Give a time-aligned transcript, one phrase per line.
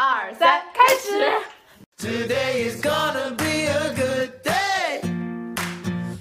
[0.00, 1.10] 二三，开始。
[1.96, 5.00] Today is gonna be a good day.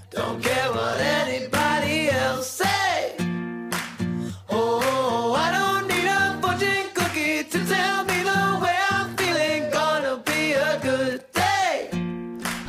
[0.09, 3.13] Don't care what anybody else say.
[4.47, 9.69] Oh, I don't need a fortune cookie to tell me the way I'm feeling.
[9.69, 11.91] Gonna be a good day.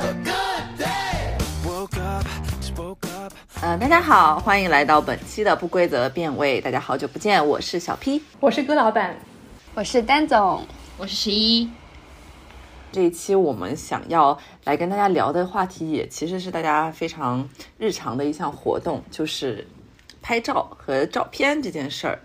[0.01, 1.39] A good day.
[1.65, 2.27] Woke up,
[2.61, 3.33] spoke up.
[3.63, 6.61] 呃、大家好，欢迎来到本期的不规则变位。
[6.61, 8.23] 大家好久不见，我是小 P。
[8.41, 9.17] 我是戈老板，
[9.73, 10.67] 我是丹总，
[11.01, 11.71] 我是十一，
[12.91, 19.65] 这一期我们想要来跟大家聊的话题，也其实是大家非常日常的一项活动，就是
[20.21, 22.19] 拍照和照片这件事儿。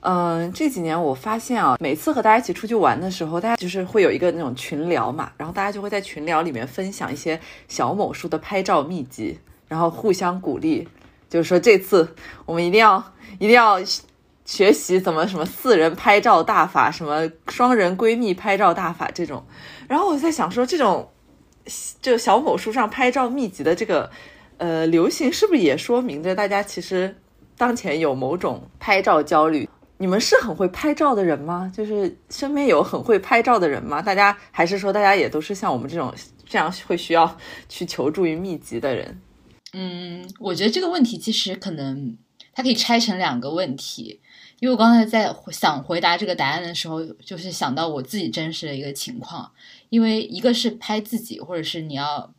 [0.00, 10.88] 嗯，这几年我发现啊，每次和大家一起出去玩的时候，大家就是会有一个那种群聊嘛，然后大家就会在群聊里面分享一些小某书的拍照秘籍，然后互相鼓励，
[11.30, 12.12] 就是说这次
[12.44, 13.78] 我们一定要一定要
[14.46, 19.44] 学习怎么什么四人拍照大法，什么双人闺蜜拍照大法这种。
[19.86, 21.10] 然后我在想说，这种
[22.00, 24.10] 就小某书上拍照秘籍的这个
[24.56, 27.16] 呃流行，是不是也说明着大家其实
[27.58, 29.68] 当前有某种拍照焦虑？
[29.98, 31.72] 你们是很会拍照的人吗？
[31.74, 34.00] 就是身边有很会拍照的人吗？
[34.00, 36.14] 大家还是说大家也都是像我们这种
[36.46, 37.36] 这样会需要
[37.68, 39.20] 去求助于秘籍的人？
[39.72, 42.16] 嗯，我觉得这个问题其实可能
[42.52, 44.20] 它可以拆成两个问题，
[44.58, 49.52] 因为我刚才在想回答这个答案的时候，就是想到我自己真实的一个情况，
[49.90, 52.32] 因为一个是拍自己，或者是你要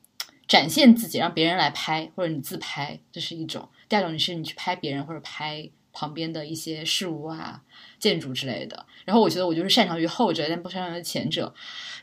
[0.47, 7.61] 展现自己，让别人来拍，或者你自拍，这是一种；第二种你是你去拍别人或者拍旁边的一些事物啊、
[7.99, 8.85] 建筑之类的。
[9.05, 11.53] 然后我觉得我就是擅长于后者，但不擅长于前者。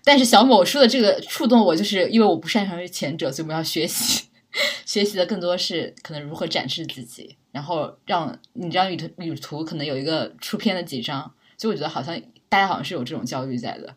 [0.04, 4.26] 但是小某书的这个触动我，就是因为我不擅长于前者，所以我要学习。
[4.86, 11.20] 学习的更多是可能如何展示自己，然后让你这张旅途旅途可能有一个出片的几张，
[11.56, 13.94] 所以我觉得好像大家好像是有这种焦虑在的，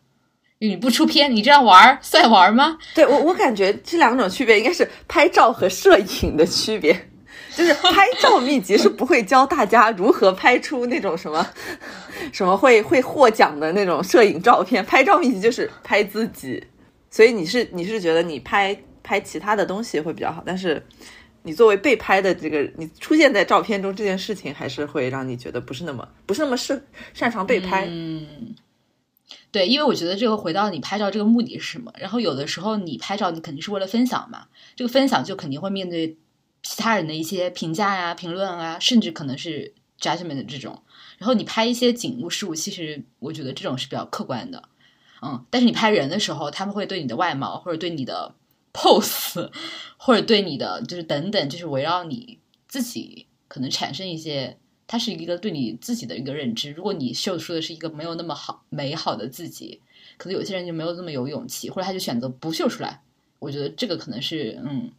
[0.60, 2.78] 你不出片，你这样玩儿算玩儿吗？
[2.94, 7.08] 对我，我感觉这两种区别应该是拍照和摄影的区别。
[7.56, 11.44] 就是拍照秘籍是不会教大家如何拍出那种什么
[12.32, 16.62] 什么会会获奖的那种摄影照片，拍照秘籍就是拍自己。
[17.10, 20.80] 所以你是你是觉得你拍拍其他的东西会比较好，但是
[21.48, 26.78] 你作为被拍的这个你出现在照片中这件事情，还是会让你觉得不是那么不是那么擅
[27.14, 27.86] 擅长被拍。
[27.88, 28.54] 嗯，
[29.50, 31.90] 对，因为我觉得这个回到你拍照这个目的是什么？
[31.98, 36.18] 然后有的时候你拍照，你肯定是为了分享嘛，这个分享就肯定会面对
[36.62, 40.82] 其他人的一些评价呀、评论啊，甚至可能是 judgment 这种。
[41.16, 44.68] 然后你拍一些景物事物，其实我觉得这种是比较客观的，
[45.22, 45.42] 嗯。
[45.48, 48.34] 但是你拍人的时候，他们会对你的外貌，或者对你的
[48.78, 49.50] pose，
[49.98, 54.56] 或者对你的就是等等，就是围绕你自己可能产生一些，
[54.86, 56.70] 它是一个对你自己的一个认知。
[56.70, 59.80] 如果你秀出的是一个没有那么好美好的自己，
[60.16, 63.02] 可能有些人就没有那么有勇气，或者他就选择不秀出来。
[63.40, 64.92] 我觉得这个可能是嗯，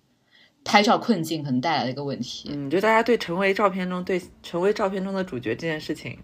[0.66, 2.50] 拍照困境可能带来的一个问题。
[2.51, 6.19] 嗯，就大家对成为照片中对成为照片中的主角这件事情，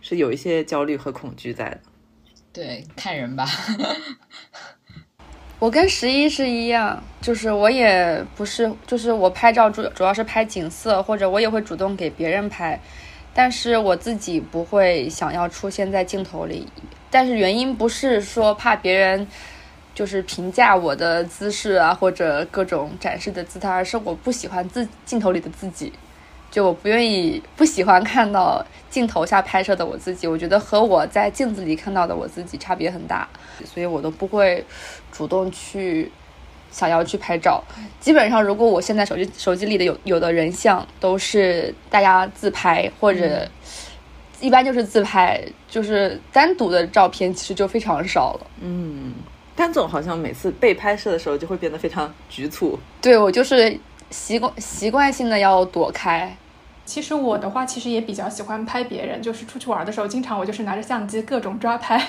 [0.00, 1.80] 是有一些焦虑和恐惧在的。
[2.52, 3.46] 对，看人吧。
[5.64, 12.78] 我跟十一是一样，就是我也不是，就是我拍照主主要是拍景色，或者我也会主动给别人拍，
[13.32, 16.68] 但是我自己不会想要出现在镜头里。
[17.10, 19.26] 但是原因不是说怕别人
[19.94, 25.90] 就是评价我的姿势啊，或者各种展示的姿态，而是我不喜欢自镜头里的自己。
[26.54, 33.28] 就我不愿意、不喜欢看到镜头下拍摄的我自己，我觉得和我在镜子里看到的我自己差别很大，
[33.64, 34.64] 所以我都不会
[35.10, 36.08] 主动去
[36.70, 37.60] 想要去拍照。
[37.98, 43.48] 基本上，如果我现在手机手机里的有有的人像都是大家自拍，或者
[44.40, 48.46] 一般就是自拍，就是单独的照片其实就非常少了。
[48.60, 49.12] 嗯，
[49.56, 52.78] 丹总好像每次被拍摄的时候就会变得非常局促。
[53.00, 53.76] 对我就是
[54.10, 56.32] 习惯习惯性的要躲开。
[56.84, 62.00] 其实我的话，其实也比较喜欢拍别人，就是出去玩的时候，经常我就是拿着相机各种抓拍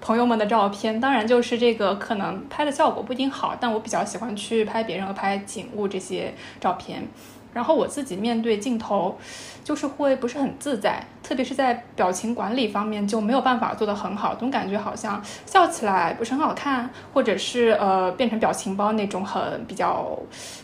[0.00, 1.00] 朋友们的照片。
[1.00, 7.06] 当然，就是这个可能拍的效果不一定好，但我比较喜欢去拍别人和拍景物这些照片。
[7.54, 9.16] 然后我自己面对镜头，
[9.64, 20.18] 就是会不是很自在，特别是在表情管理方面就没有办法做得很好，总感觉好像笑起来不是很好看，或者是呃变成表情包那种很比较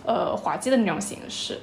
[0.04, 1.58] 呃滑稽的那种形式。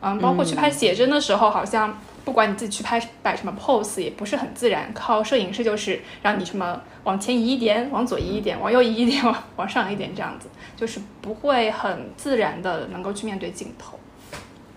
[0.00, 4.92] 嗯，包括去拍写真的时候，好像不管你自己去拍摆什么 pose，也不是很自然。
[4.92, 13.98] 靠摄影师就是让你什么往前移一点，往左移一点，往右移一点，往 往上一点，这样子，就是不会很自然的能够去面对镜头。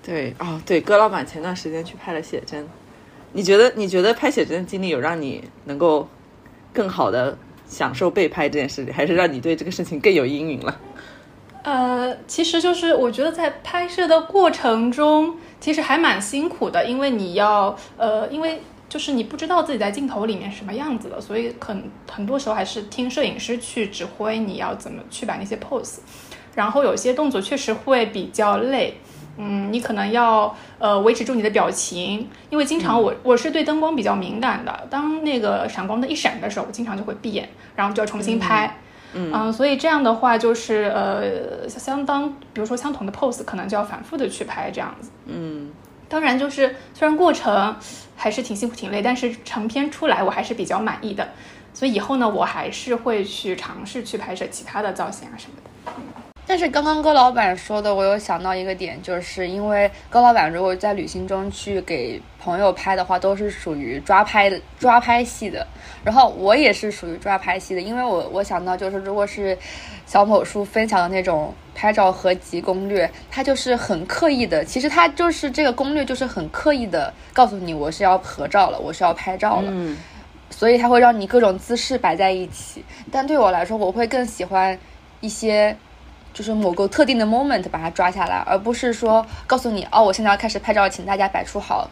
[0.01, 2.65] 对，哦，对，戈老板前段时间去拍了写真，
[3.33, 6.07] 你觉得你觉得拍写真的经历有让你能够
[6.73, 7.37] 更好的
[7.67, 10.79] 享受被拍这件事情，还是让你对这个事情更有阴影了？
[11.63, 25.97] 呃，其实就是我觉得在拍摄的过程中，其实还蛮辛苦的，因为你要呃，因为就是你不知道自己在镜头里面什么样子的，所以很很多时候还是听摄影师去指挥你要怎么去摆那些 pose，
[26.55, 28.97] 然后有些动作确实会比较累。
[29.37, 38.67] 嗯，你可能要呃维持住你的表情，因为经常我我是对灯光比较敏感的，当那个闪光灯一闪的时候，我经常就会闭眼，然后就要重新拍。
[38.67, 38.85] 嗯
[39.51, 45.09] 所以这样的话就是呃相当，比如说相同的 pose，可能就要反复的去拍这样子。
[45.25, 45.71] 嗯，
[46.07, 47.75] 当然就是虽然过程
[48.15, 51.27] 还是挺辛苦挺累，但是成片出来我还是比较满意的。
[51.73, 56.18] 所以以后呢，我还是会去尝试去拍摄其他的造型啊什么的。
[56.49, 65.67] 但是刚刚高老板说的，我有想到一个点，就是因为高老板如果在旅行中去给朋友拍的话，都是属于抓拍的抓拍系的，
[66.03, 69.55] 然后我也是属于抓拍系的，因为我我想到就是如果是
[70.07, 79.95] 小某书分享的那种拍照合集攻略，它就是很刻意的，其实它就是这个攻略就是很刻意的告诉你我是要合照了，我是要拍照了，嗯
[80.49, 82.83] 所以它会让你各种姿势摆在一起。
[83.11, 84.75] 但对我来说，我会更喜欢
[85.21, 85.77] 一些，
[86.39, 91.89] 就是某个特定的 moment 把它抓下来，而不是说告诉你哦，我现在要开始拍照，请大家摆出好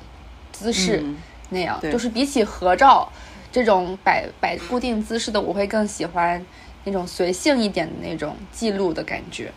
[0.54, 1.18] 姿势、嗯
[1.50, 1.78] 那样。
[1.82, 3.12] 就是比起合照
[3.52, 6.42] 这种摆摆固定姿势的，我会更喜欢
[6.86, 9.52] 那种随性一点的那种记录的感觉。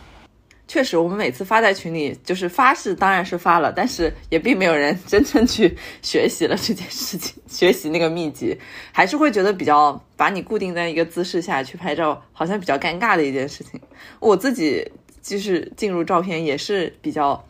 [0.71, 8.57] 确实，我们每次发在群里，就是发是当然是发了，但是也并没有人真正去学习了这件事情，学习那个秘籍，
[8.93, 13.77] 还是会觉得比较把你固定在一个姿势下去拍照，好像比较尴尬的一件事情。
[14.21, 14.89] 我自己
[15.21, 17.45] 就是进入照片也是比较，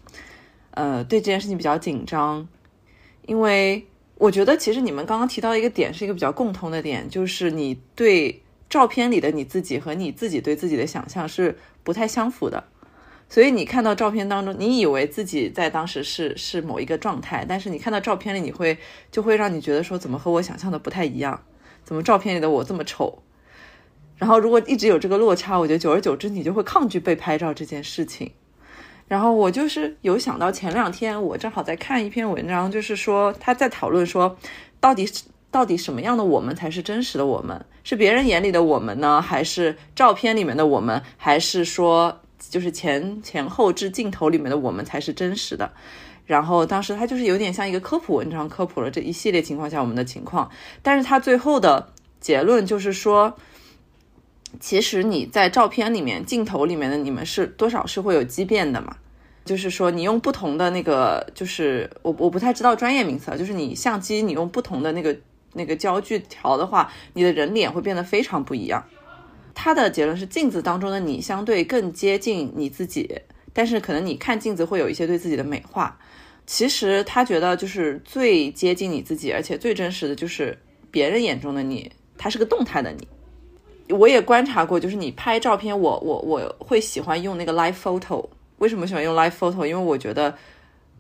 [0.72, 2.48] 呃，对这件事情比较紧张，
[3.28, 3.86] 因为
[4.16, 12.64] 我觉得其实你们刚刚提到一个点是一个比较共通的点，就是你对照片里的你自己和你自己对自己的想象是不太相符的。
[13.32, 18.78] 所以你看到照片当中，你以为自己在当时是是某一个状态，但是你看到照片里，你会
[19.10, 21.42] 就会让你觉得说，怎么和我想象的不太一样？
[21.86, 23.20] 怎么照片里的我这么丑？
[24.18, 28.30] 然后如果一直有这个落差，我觉得久而久之，你就会抗拒被拍照这件事情。
[29.08, 34.38] 然后我就是有想到前两天我正好在看一篇文章，就是说他在讨论说，
[34.82, 35.10] 到底
[35.50, 37.66] 到底什么样的我们才是真实的我们？
[37.86, 45.72] 是别人眼里的我们呢，还是照片里面的我们，还是说就是前前后置镜头里面的我们才是真实的？
[46.26, 50.50] 然后当时他就是有点像一个科普文章，科普了这一系列情况下我们的情况，
[50.82, 53.38] 但是他最后的结论就是说。
[54.60, 58.98] 其实你在照片里面、镜头里面的你们是多少是会有畸变的嘛？
[59.46, 65.16] 就是说你用不同的那个，就是我我不太知道专业名词，就是你相机你用不同的那个
[65.54, 68.84] 那个焦距调的话，你的人脸会变得非常不一样。
[69.54, 73.22] 他的结论是镜子当中的你相对更接近你自己，
[73.54, 75.98] 但是可能你看镜子会有一些对自己的美化。
[76.48, 80.58] 其实他觉得就是最接近你自己，而且最真实的就是
[80.90, 83.08] 别人眼中的你，它是个动态的你。
[83.96, 88.28] 我也观察过，就是你拍照片，我我我会喜欢用那个 live photo。
[88.58, 89.66] 为什么喜欢用 live photo？
[89.66, 90.34] 因为我觉得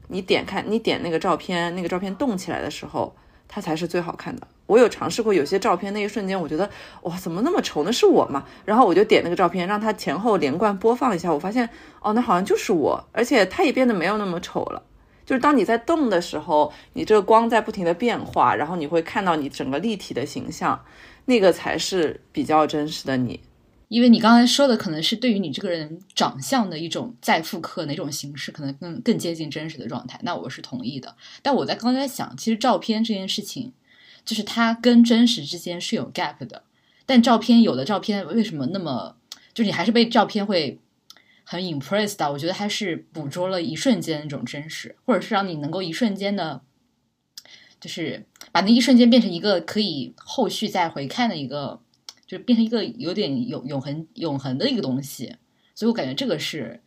[0.08, 3.14] 你点开你点那个照片，那个照片动起来的时候，
[3.54, 4.48] 它才是最好看的。
[4.66, 6.70] 我有尝试过有些照片，那一瞬间我觉得
[7.02, 7.84] 哇，怎么那么丑？
[7.84, 8.46] 那是我吗？
[8.64, 14.82] 然后我就点那个照片，让它前后连贯播放一下，我发现哦，那好像就是我，而且它也变得没有那么丑了。
[15.26, 20.84] 就是当你在动的时候，你这个光在不停的变化，然后你会看到你整个立体的形象，
[21.26, 23.42] 那个才是比较真实的你。
[23.92, 30.18] 因为你刚才说的可能是对于你这个人长相的一种再复刻哪种形式，可能更更接近真实的状态。
[30.24, 31.14] 那我是同意的。
[31.42, 33.74] 但我在刚才想，其实照片这件事情，
[34.24, 36.64] 就是它跟真实之间是有 gap 的。
[37.06, 39.18] 但照片有的照片为什么那么，
[39.54, 40.80] 就是你还是被照片会
[41.44, 42.32] 很 impressed 到？
[42.32, 46.62] 我觉得它是捕捉了一瞬间那种真实，或者是让你能够一瞬间的，
[47.82, 51.82] 就是把那一瞬间变成一个可以后续再回看的一个。
[52.32, 55.36] 就变成一个有点永永恒永恒的一个东西，
[55.76, 56.80] 所以我感觉这个是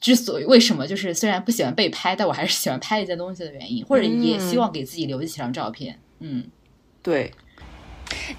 [0.00, 5.96] 之所以为什么就是虽然不喜欢被拍，但我还是喜欢拍一些东西的原因，或者也希望给自己留几张照片。
[6.18, 6.42] 嗯，
[7.00, 7.30] 对，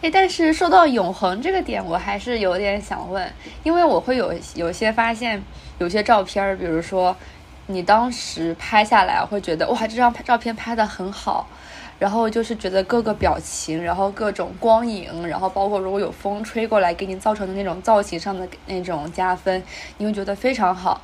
[0.02, 3.32] 哎，但是说到永恒这个点，我还是有点想问，
[3.64, 5.42] 因为我会有有些发现，
[5.80, 7.16] 有些照片儿，比如说
[7.68, 11.48] 你当时拍下来，会觉得哇，这张照片拍的很好。
[12.04, 19.64] 然后就是觉得各个表情，然后各种光影，然后包括如果有风吹过来，给你造成的那种造型上的那种加分，
[19.98, 21.02] 你会觉得非常好。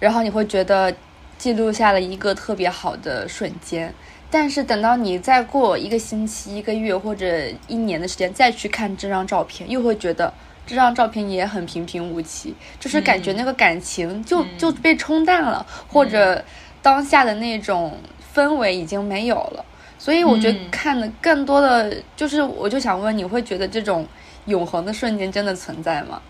[0.00, 0.92] 然后你会觉得
[1.38, 3.94] 记录下了一个特别好的瞬间。
[4.28, 10.34] 但是等到你再过一个星期、一个月或者一年的时间再去看这张照片，又会觉得
[10.66, 16.44] 这张照片也很平平无奇，就是感觉那个感情就、就被冲淡了，或者
[16.82, 17.96] 当下的那种
[18.34, 19.64] 氛围已经没有了。
[20.06, 24.06] 所以我觉得嗯看的更多的就是，我就想问，你会觉得这种
[24.44, 26.22] 永恒的瞬间真的存在吗？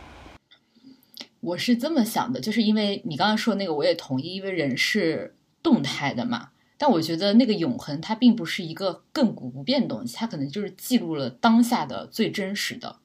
[1.41, 6.49] 我是这么想的，就是因为你刚刚说的那个，我也同意，因为人是动态的嘛。
[6.79, 12.97] 但我觉得那个永恒，它并不是一个亘古不变的东西，它可能就是记录了当下的最真实的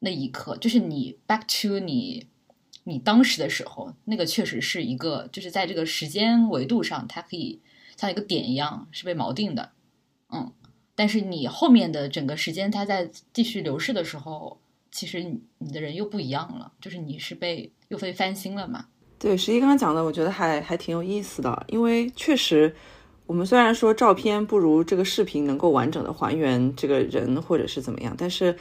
[0.00, 2.26] 那一刻，就是你 back to 你
[2.84, 7.62] 你当时的时候，那个确实是一个，就是在这个时间维度上，它可以
[7.96, 9.70] 像一个点一样是被锚定的，
[10.32, 10.52] 嗯。
[10.94, 14.58] 但是你后面的整个时间，它在继续流逝的时候，
[14.90, 15.22] 其实
[15.58, 18.86] 你的人又不一样了，就是你是被又被翻新了嘛。
[19.18, 22.74] 对，十一刚刚讲的，我觉得还还挺有意思的，因为确实，
[23.26, 28.56] 我们虽然说照片不如这个视频能够完整的还原这个人或者是怎么样，但是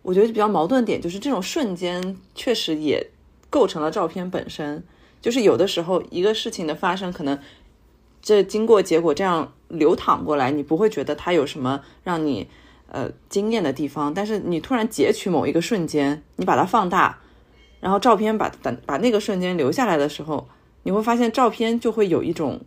[0.00, 3.06] 我觉得比较矛盾点就是这种瞬间确实也
[3.50, 4.82] 构成了照片本身。
[5.20, 7.36] 就是有的时候一个事情的发生，可能
[8.26, 12.48] 这经过结果这样流淌过来，你不会觉得它有什么让你
[12.88, 17.20] 呃惊艳的地方，但是你突然截取某一个瞬间，你把它放大。
[17.78, 20.48] 然后照片把把把那个瞬间留下来的时候，
[20.82, 22.60] 你会发现照片就会有一种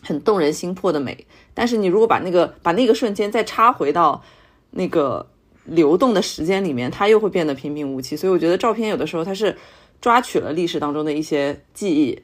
[0.00, 1.26] 很动人心魄的美。
[1.52, 4.22] 但是你如果把那个把那个瞬间再插回到
[4.70, 5.28] 那个
[5.66, 8.16] 流动的时间里面，它又会变得平平无奇。
[8.16, 9.54] 所以我觉得照片有的时候它是
[10.00, 12.18] 抓取了历史当中的一些记忆，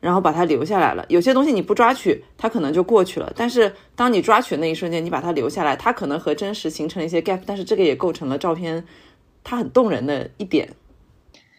[0.00, 1.04] 然后把它留下来了。
[1.08, 3.32] 有些东西你不抓取，它可能就过去了。
[3.36, 8.84] 但是当你抓取的那一瞬间，你把它留下来，它可能和真实形成了一些 gap，但是这个也构成了照片
[9.42, 10.68] 它很动人的一点。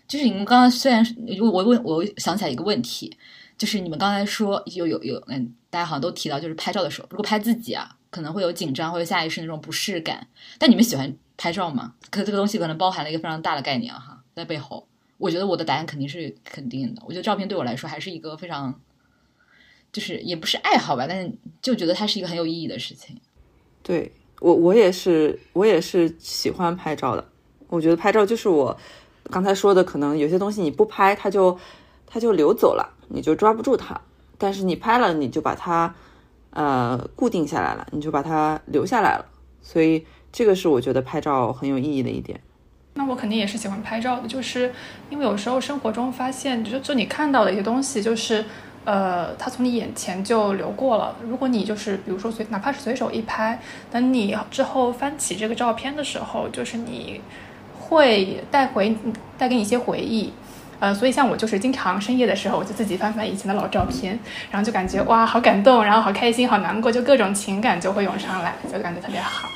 [0.08, 1.06] 就是你们刚刚虽然
[1.40, 3.16] 我问我想起来一个问题，
[3.58, 10.26] 就是你们刚才说有有有嗯，大家好像都提到，就是拍照的时候，如果拍自己啊，可能会有紧张或者下意识那种不适感。
[10.58, 11.94] 但你们喜欢拍照吗？
[12.10, 14.88] 可这个东西可能包含了一个非常大的概念哈，在背后。
[15.20, 17.04] 我觉得我的答案肯定是肯定的。
[17.06, 18.82] 我觉得照片对我来说还是一个非常，
[19.92, 23.16] 就是也不是爱好吧，但是就觉得它是一个很有意义的事情。
[23.84, 27.30] 对我，我也是，我也是喜欢拍照的。
[27.68, 28.76] 我觉得拍照就是我
[29.26, 31.56] 刚才说的，可能有些东西你不拍，它就
[32.08, 33.94] 它就流走了，你就抓不住它；
[34.38, 35.94] 但是你拍了，你就把它
[36.52, 39.26] 呃固定下来了，你就把它留下来了。
[39.62, 42.42] 所以这个是我觉得拍照很有意义的一点。
[43.00, 44.74] 那我肯定也是喜欢拍照的，就是
[45.10, 48.44] 因为有时候生活中发现，就就你看到的一些东西，就是
[48.84, 51.16] 呃，它从你眼前就流过了。
[51.26, 53.58] 如果你就是比如说随哪怕是随手一拍，
[53.90, 57.22] 等你之后翻起这个照片的时候，就是你
[57.80, 58.94] 会带回
[59.38, 60.34] 带给你一些回忆。
[60.82, 64.20] 呃，所以像我就是经常深夜的时候，我就自己翻翻以前的老照片，
[64.52, 69.48] 然后就感觉哇，好感动，然后好开心，好难过，就各种情感就会涌上来，就感觉特别好。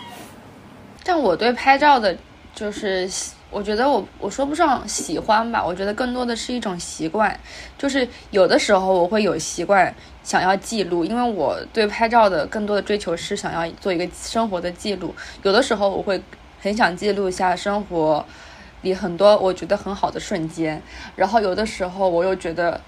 [1.04, 2.16] 但我对拍照的，
[2.56, 3.10] 就是
[3.50, 7.40] 我觉得我我说不上喜欢吧，我觉得更多的是一种习惯。
[7.78, 9.94] 就是有的时候我会有习惯
[10.24, 15.14] 想要记录，因为我对拍照的更多的追求是想要做一个生活的记录。
[15.44, 16.22] 有的时候我会
[16.62, 18.26] 很想记录一下生活
[18.82, 20.82] 里很多我觉得很好的瞬间，
[21.16, 22.80] 然后有的时候我又觉得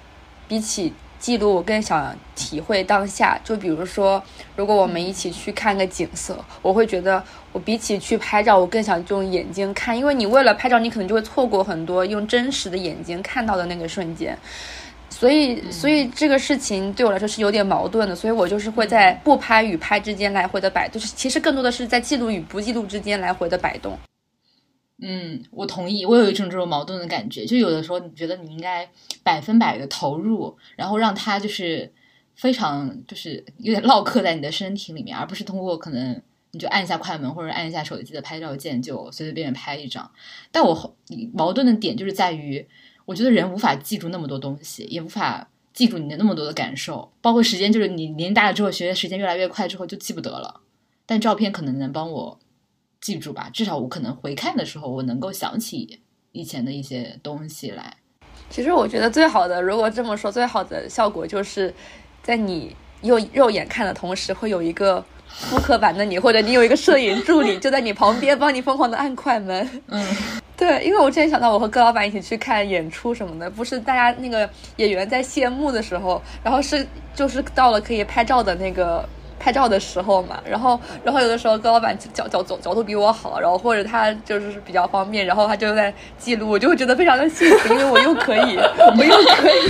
[0.48, 3.40] 比起记录，我更想体会当下。
[3.44, 4.22] 就比如说，
[4.56, 14.38] 如果我们一起去看个景色，我会觉得我比起去拍照，我更想用眼睛看，因为你为了拍照，你可能就会错过很多用真实的眼睛看到的那个瞬间。
[15.10, 23.98] 所以，所以这个事情对我来说是有点矛盾的，所以我就是会在不拍与拍之间来回的摆，就是其实更多的是在记录与不记录之间来回的摆动。
[25.02, 28.90] 嗯，我同意，我有一种这种矛盾的感觉，就有的时候你觉得你应该
[29.24, 31.92] 百分百的投入，然后让它就是
[32.36, 36.22] 非常就是有点烙刻在你的身体里面，而不是通过可能
[36.52, 40.10] 你就按一下快门或者按一下手机的拍照键就随随便便拍一张。
[40.50, 40.96] 但我
[41.34, 42.66] 矛盾的点就是在于，
[43.04, 50.62] 我觉得人无法记住那么多东西，也无法记住你的那么多的感受，包括时间，就是你年纪大了之后，学的时间越来越快之后就记不得了，
[51.06, 52.40] 但照片可能能帮我。
[53.06, 56.00] 记住吧，至少我可能回看的时候，我能够想起
[56.32, 57.96] 以前的一些东西来。
[58.50, 61.72] 其实我觉得最好的，如果这么说，最好的效果就是
[62.24, 69.84] 在你用肉眼看的同时，会有一个复刻版的你，或者你有一个摄影助理 就在你旁边，帮你疯狂的按快门。
[69.86, 70.04] 嗯，
[70.58, 79.08] 对，因为我之前想到我和戈老板一起去看演出什么的，不是大家那个演员在谢幕的时候，然后是就是到了可以拍照的那个。
[79.46, 88.58] 拍照的时候嘛，然后然后有的时候高老板角角角角度比我好，然后或者他就是比较方便，然后他就在记录，我就会觉得非常的幸福，因为我又可以
[88.98, 89.70] 我又可以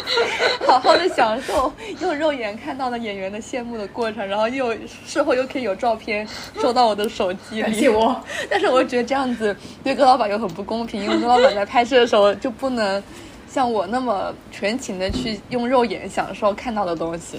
[0.66, 4.74] 好好的享受用肉眼看到的演员的谢幕的过程，然后又
[5.04, 6.26] 事后又可以有照片
[6.58, 7.90] 收到我的手机里。
[7.90, 13.02] 我， 但是我觉得这样子对葛老板又很不公平，因为葛老板在拍摄的时候就不能
[13.46, 17.38] 像我那么全情的去用肉眼享受看到的东西。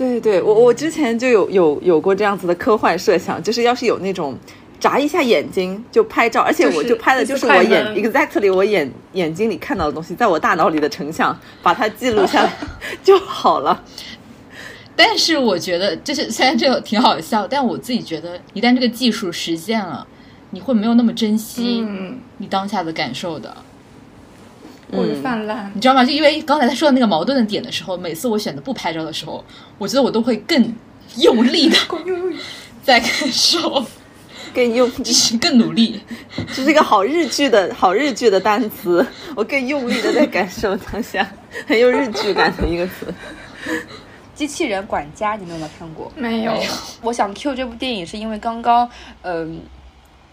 [0.00, 4.34] 对对，我我之前就有有有过这样子的科幻设想，就是要是有那种
[4.78, 12.50] 眨一下眼睛就拍照，而且我就拍的就是我眼就是 exactly 我眼眼睛里看到的东西，在我大脑里的成像，把它记录下来
[13.04, 13.84] 就好了。
[14.96, 20.06] 但是我觉得，就是虽然这个挺好笑，但我自己觉得，一旦这个技术实现了，
[20.48, 23.54] 你会没有那么珍惜嗯，你当下的感受的。
[24.90, 25.70] 过于泛滥。
[25.74, 26.04] 你知道吗？
[26.04, 29.44] 就因为刚才他说的那个矛盾的点的时候，每次我选择不拍照的时候，
[29.78, 30.74] 我觉得我都会更
[31.16, 31.76] 用力的
[32.82, 33.84] 在感受，
[34.54, 36.00] 更用，就是更努力。
[36.54, 39.06] 这是一个好日剧的好日剧的单词，
[39.36, 41.30] 我更用力的在感受当下，
[41.66, 43.12] 很有日剧感的一个词。
[44.34, 46.10] 机器人管家，你们有没有看过？
[46.16, 46.52] 没有，
[47.02, 48.88] 我想 Q 这部电影是因为刚刚，
[49.20, 49.60] 嗯、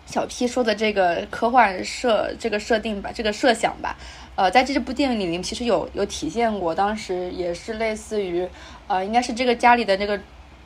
[0.05, 3.97] 小 P 说的这个科幻设这个设定吧，这个设想吧，
[4.38, 8.48] 呃，在这部电影里面其实有有体现过，当时也是类似于，
[8.86, 10.20] 呃，应该是这个家里的那个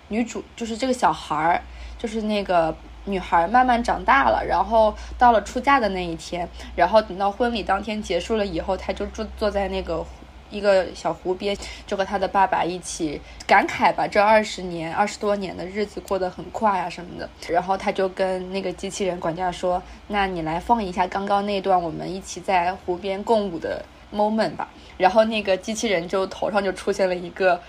[0.10, 1.62] 女主，就是这个小孩儿，
[1.98, 2.76] 就是那个
[3.06, 10.06] 女孩慢慢长大了，然后到了出嫁的那一天，然后等到婚礼当天结束了以后，她就坐坐在那个
[10.52, 17.30] 一个小湖边，就和他的爸爸一起感慨吧，这二十年、二十多年的日子过得很快啊什么的。
[17.48, 27.60] 然后他就跟那个机器人管家说：“那你来放一下刚刚那段我们一起在湖边共舞的 moment 吧。”然后那个机器人就头上就出现了一个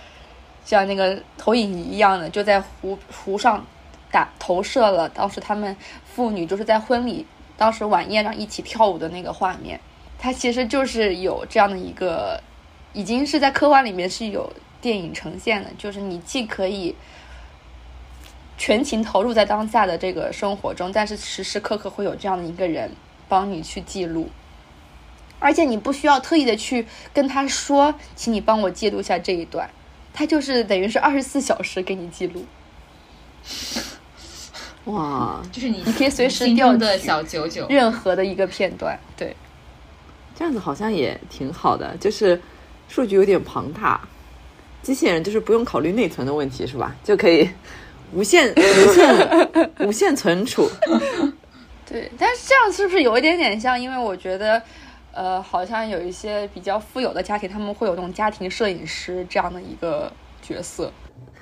[0.65, 3.65] 像那个投影仪一样的，就在湖湖上
[4.11, 5.75] 打投射了当时他们
[6.05, 7.25] 父女就是在婚礼
[7.57, 9.79] 当时晚宴上一起跳舞的那个画面。
[10.19, 12.39] 它其实就是有这样的一个，
[12.93, 16.95] 已经是在科幻里面是有电影呈现的，就是你既可以
[18.57, 22.91] 全情投入在当下的这个生活中，但是时时刻刻会有这样的一个人
[23.27, 24.29] 帮你去记录，
[25.39, 29.69] 而且你不需要特意的去跟他说，请你帮我记录下这一段，
[30.13, 32.45] 他就是等于是二十四小时给你记录。
[34.85, 37.65] 哇，就是你，你可以随时调的小九九。
[37.69, 39.35] 任何的一个片段，对，
[40.35, 42.41] 这样子好像也挺好的，就是
[42.93, 43.99] 数据有点庞大，
[44.83, 46.95] 机器人就是不用考虑内存的问题，是吧？
[47.03, 47.49] 就可以
[48.13, 50.69] 无限、无限、 无限存储。
[51.89, 53.81] 对，但是这样是不是有一点点像？
[53.81, 54.61] 因为我觉得，
[55.11, 60.93] 呃，好像有一些比较富有的家庭，他们会有那种家庭摄影师这样的一个角色。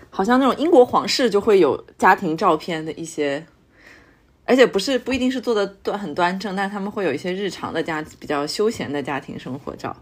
[0.10, 3.46] 好像那种英国皇室就会有家庭照片的一些，
[4.46, 9.94] 而且不是不一定是做的端很端正，但是他们会有一些日常的家比较休闲的家庭生活照。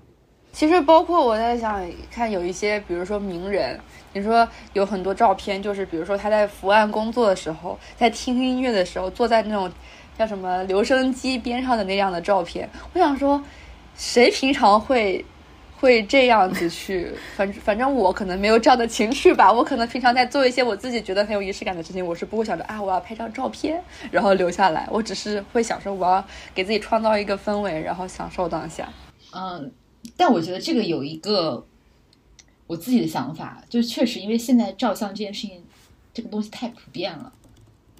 [0.60, 3.80] 其实包括我在想看有一些，比如说名人，
[4.12, 9.72] 你说有很多照片，就是比如说他在伏案工作的时候，在听音乐的时候，坐在那种
[10.18, 12.70] 叫什么留声机边上的那样的照片。
[12.92, 13.42] 我想说，
[13.96, 15.24] 谁平常会
[15.80, 17.08] 会这样子去？
[17.38, 19.50] 反反正我可能没有这样的情绪吧。
[19.50, 24.86] 我可能平常在做一些我自己觉得很有仪式感的事情，我是不会想着啊，我要拍张照片然后留下来。
[24.92, 26.22] 我只是会想说，我要
[26.54, 28.90] 给自己创造一个氛围，然后享受当下。
[29.34, 29.72] 嗯，
[30.20, 31.66] 但我觉得这个有一个
[32.68, 35.64] 我自己的想法，就是确实因为现在照相这件事情，
[36.14, 37.32] 这个东西太普遍了，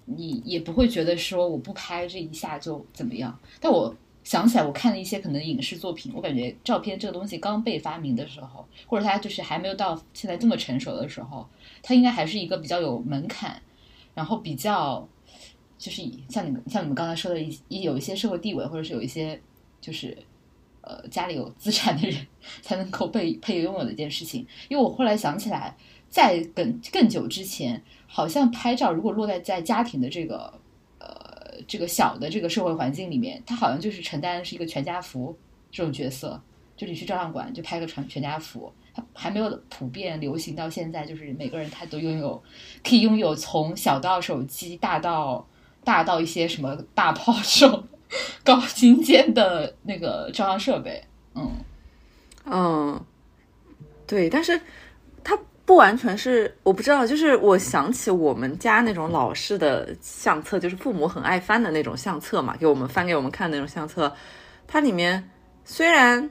[0.04, 3.40] 你也不会觉得说我不拍这一下就怎么样。
[3.62, 11.48] 但我想起来，我看了一些可能影视作品，我感觉照片这个东西刚被发明的时候，或者它就是还没有到现在这么成熟的时候，
[11.82, 13.62] 它应该还是一个比较有门槛，
[14.14, 15.08] 然后比较
[15.78, 19.42] 就是像你们像你们刚才说的一一有一些社会地位，或者是有一些
[19.80, 20.16] 就是
[20.90, 22.26] 呃家里有资产的人
[22.64, 24.46] 才能够被配拥有的一件事情。
[24.68, 25.78] 因为我后来想起来，
[26.10, 30.52] 在更更久之前，好像拍照如果落在在家庭的这个
[30.98, 31.08] 呃
[31.68, 35.38] 这个小的这个社会环境里面，它好像就是承担的是一个全家福
[35.72, 36.42] 这种角色，
[36.76, 38.74] 就你去照相馆就拍个全全家福。
[39.14, 42.44] 还没有普遍流行到现在，就是每个人他都拥有，
[42.84, 45.48] 可以拥有从小到手机，大到
[45.86, 47.86] 大到一些什么大炮手
[48.44, 51.04] 高精尖的那个照相设备。
[51.36, 51.52] 嗯，
[52.46, 53.06] 嗯，
[54.08, 54.60] 对，但是
[55.24, 64.12] 它不完全是，我不知道，就是我想起我们家那种老式的相册，就是父母很爱翻的那种相册嘛，给我们翻给我们看那种相册，
[64.68, 65.30] 它里面
[65.64, 66.28] 虽然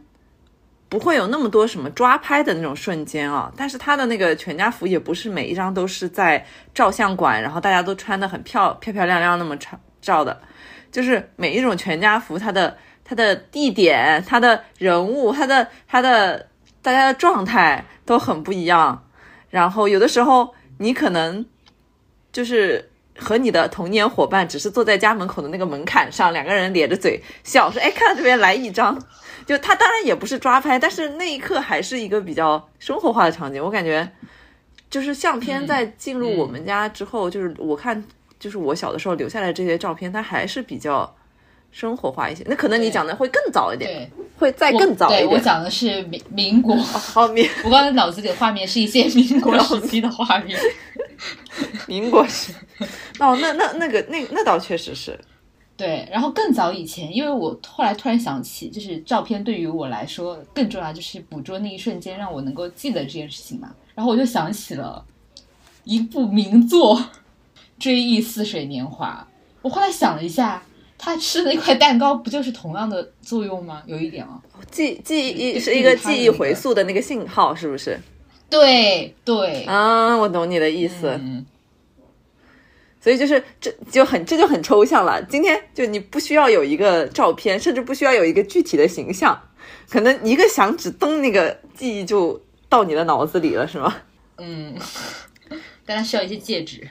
[0.89, 10.41] 不会有那么多什么抓拍的那种瞬间啊，但是他的那个全家福也不是每一张都是在照相馆，然后大家都穿的很漂漂漂亮亮那么照照的，
[10.91, 16.49] 就是每一种全家福，它的它的地点、它的人物、它的它的
[16.83, 19.05] 大家的状态都很不一样，
[19.51, 21.47] 然后有的时候你可能
[22.33, 22.91] 就是。
[23.21, 28.97] 和你的童年伙伴只是坐在家门口的那个门槛上，两个人咧着嘴笑，说：“哎，看到这边来一张。”
[29.45, 33.61] 就他当然也不是抓拍，但是那一刻还是一个比较生活化的场景。
[33.61, 34.09] 我感觉，
[34.89, 38.05] 就是相片在进入我们家之后，就是我看，
[38.39, 41.15] 就是我小的时候留下来这些照片，它还是比较
[41.71, 42.45] 生活化一些。
[42.47, 45.43] 那可能你讲的会更早一点，对，会再更早对我一点。
[45.43, 50.59] 讲的是民民国，好，民我刚才脑子里的画面是一些民 国时期的画面。
[51.87, 52.53] 民国时，
[53.19, 55.19] 哦，那那那个那那倒确实是，
[55.77, 63.75] 对，然后更早以前，因为我后来突然想起，就是照片对于我来说更重要，就是捕捉那一瞬间，让我能够记得这件事情嘛。
[63.95, 65.05] 然后我就想起了
[65.83, 66.97] 一部名作
[67.79, 69.27] 《追忆似水年华》。
[69.63, 70.63] 我后来想了一下，
[70.97, 73.83] 他吃的那块蛋糕不就是同样的作用吗？
[73.87, 74.41] 有一点啊。
[74.71, 77.99] 记记忆是是一个记忆回溯的那个信号，是不是？
[78.51, 81.09] 对对，啊，我懂你的意思。
[81.21, 81.45] 嗯，
[83.01, 85.23] 所以就是这就很这就很抽象了。
[85.25, 89.39] 今天就你不需要有一个照片，甚至不需要有一个具体的形象，
[89.91, 93.95] 可能一个响指，噔，那个记忆就到你的脑子里了，是吗？
[94.39, 94.75] 嗯，
[95.85, 96.89] 但它需要一些介质。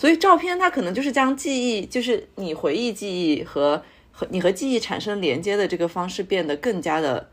[0.00, 7.28] 所以照片它可能就是将记忆，就是你回忆记忆和和你和记忆产生连接的这个方式变得更加的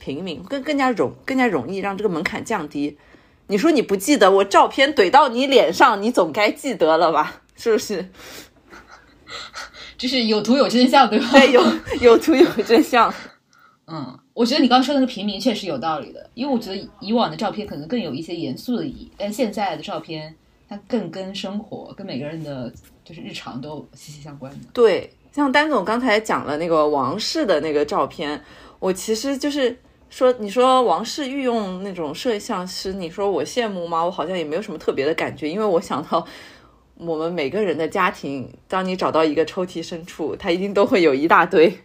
[0.00, 2.98] 平民，更更加容更加容易让这个门槛降低。
[3.46, 7.42] 你说你不记得，我照片怼到你脸上，你总该记得了吧？
[7.54, 8.10] 是不是？
[9.96, 11.28] 就是有图有真相，对吧？
[11.30, 11.64] 对，有
[12.00, 13.14] 有图有真相。
[13.86, 20.34] 嗯，我觉得你刚刚说的那个平民确实有道理的，因为我觉得以往的照片可能更有一些严肃的意义，但现在的照片
[20.70, 22.72] 它更跟生活、跟每个人的
[23.04, 24.58] 就是日常都息息相关的。
[24.72, 28.40] 对，像丹总刚才讲了那个王室的那个照片，
[28.78, 29.76] 我其实就是
[30.10, 34.04] 说，你说王室御用那种摄像师，你说我羡慕吗？
[34.04, 36.24] 我好像也没有什么特别的感觉，因为我想到
[36.94, 41.80] 我们每个人的家庭，当你找到一个抽屉深处，它一定都会有一大堆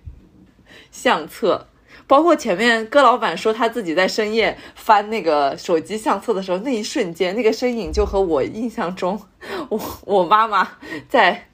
[0.91, 1.65] 相册。
[2.07, 9.19] 包括前面戈老板说他自己在深夜翻那个手机相册的时候，那一瞬间，那个身影就和我印象中
[9.69, 10.67] 我我妈妈
[11.09, 11.47] 在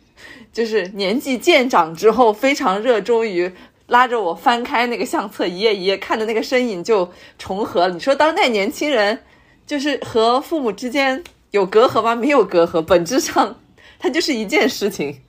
[0.51, 3.51] 就是年纪渐长之后，非常热衷于
[3.87, 7.93] 拉着我翻开那个相册一页一页看的那个身影就重合了。
[7.93, 9.19] 你说当代年轻人
[9.65, 12.13] 就是和父母之间有隔阂吗？
[12.13, 13.57] 没有隔阂，本质上
[13.99, 15.21] 它就是一件事情。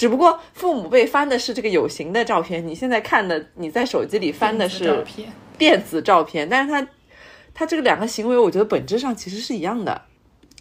[0.00, 6.88] 只不过父母被翻的是这个有形的照片，你现在看的你在手机里翻的是片，电子照片，但是他
[7.52, 10.00] 他这个两个行为，我觉得本质上其实是一样的，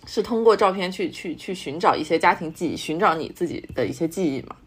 [0.05, 4.57] 是通过照片去去去寻找一些家庭记忆，寻找你自己的一些记忆嘛。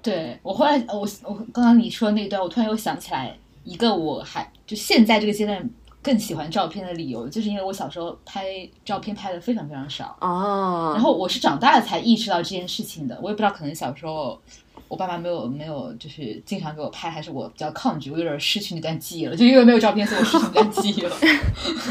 [0.00, 5.68] 对我后来，我我刚刚你说那段，我突然又想起来一个我还就现在这个阶段
[6.02, 13.18] 更喜欢照片的理由，就是因为我小时候拍照片拍的非常非常少，啊，然后我是长大了才意识到这件事情的。
[13.22, 14.40] 我也不知道，可能小时候
[14.88, 19.36] 我爸妈没有没有就是经常给我拍，还是我比较抗拒，我有点失去那段记忆了。
[19.36, 21.16] 就因为没有照片，所以我失去那段记忆了。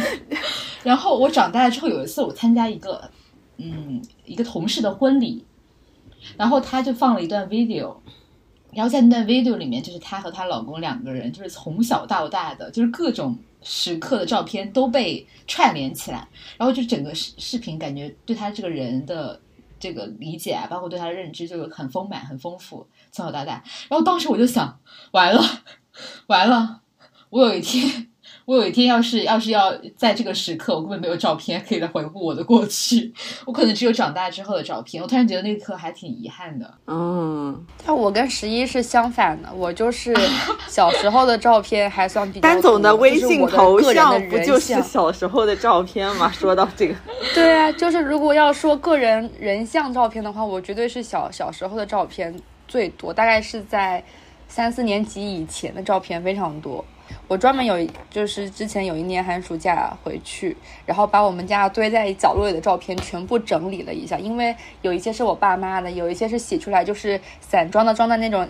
[0.83, 3.09] 然后我长大了之后，有一次我参加一个
[3.57, 5.45] 嗯一个同事的婚礼，
[6.35, 7.95] 然后他就放了一段 video。
[8.71, 16.27] 然后在那段 video 里面，就是她和她老公两个人，就是从小到大的，就是各种时刻的照片都被串联起来，
[16.57, 19.39] 然后就整个视视频感觉对她这个人的
[19.79, 23.63] 这个理解啊，包括对她的认知，就很丰满、很丰富，从小到大。
[23.89, 24.79] 然后当时我就想，
[25.11, 25.41] 完了，
[26.27, 26.81] 完了，
[27.29, 28.08] 我有一天，
[28.49, 33.13] 我有一天要是要是要在这个时刻，我根本没有照片可以来回顾我的过去，
[33.45, 35.03] 我可能只有长大之后的照片。
[35.03, 36.73] 我突然觉得那一刻还挺遗憾的。
[36.87, 40.15] 嗯，但我跟十一是相反的，我就是
[40.67, 42.49] 小时候的照片还算比较多。
[42.51, 46.31] 丹总的微信头像不就是小时候的照片吗？
[46.31, 46.95] 说到这个，
[47.35, 52.35] 对啊，就是如果要说个人人像照片的话，我绝对是小小时候的照片
[52.67, 54.03] 最多，大概是在
[54.47, 56.83] 三四年级以前的照片非常多。
[57.29, 68.49] 我专门有一就是之前有一年寒暑假回去，然后把我们家堆在角落里的照片全部整理了一下，因为有一些是我爸妈的，有一些是洗出来就是散装的，装在那种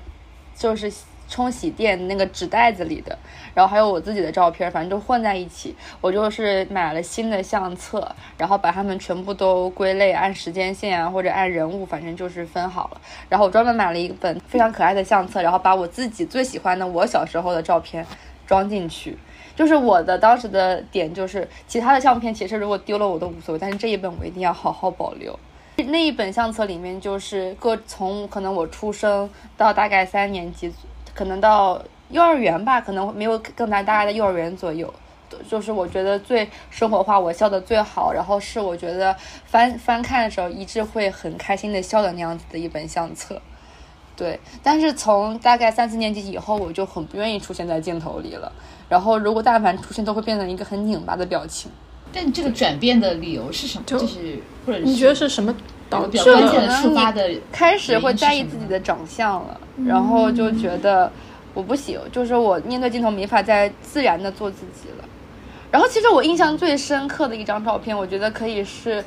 [0.55, 0.89] 就是
[1.27, 3.19] 冲洗店那个纸袋子里的，
[3.53, 5.75] 然后还有我自己的照片，反正都混在一起。
[5.99, 13.01] 我就是买了新的相册，然后把它们全部都归类，按时间线啊或者按人物，反正就是分好了。
[13.27, 18.05] 然后我专门买了一本非常可爱的相册，然后把我自己最喜欢的我小时候的照片
[18.49, 19.15] 装进去。
[19.55, 25.37] 就是我的当时的点就是，其他的相片其实如果丢了我都无所谓，但是这一本我一定要好好保留。
[25.75, 30.73] 那一本相册里面就是各从可能我出生到大概三年级，
[31.13, 34.91] 可能到幼儿园吧，可能没有更大，大概在幼儿园左右。
[35.47, 43.39] 就是我觉得最生活化，我笑的最好，然后是我觉得翻翻看的时候一直会很开心的笑的那样子的一本相册。
[44.19, 48.51] 对，但是从大概三四年级以后，我就很不愿意出现在镜头里了。
[48.89, 51.71] 然后如果但凡出现，都会变成一个很拧巴的表情。
[52.11, 53.83] 但这个转变的理由是什么？
[53.85, 55.55] 就就是或者你觉得是什么
[55.89, 56.81] 导致关键的的？
[56.81, 61.09] 触发的开始会在意自己的长相了，然后就觉得
[61.53, 65.05] 我不行，就是我面对镜头没法再自然的做自己了。
[65.71, 69.05] 然后其实我印象最深刻的一张照片，我觉得可以是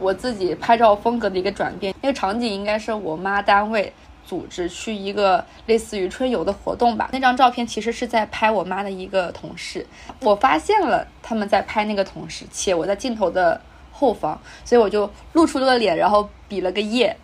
[0.00, 1.94] 我自己拍照风格的一个转变。
[2.02, 3.92] 那个场景应该是我妈单位
[4.26, 7.08] 组织去一个类似于春游的活动吧。
[7.12, 9.86] 那张照片其实是在拍我妈的一个同事，
[10.20, 13.60] 我发现了他们在拍那个同事，且我在镜头的
[13.92, 17.16] 后方，所以我就露出了个脸，然后比了个耶。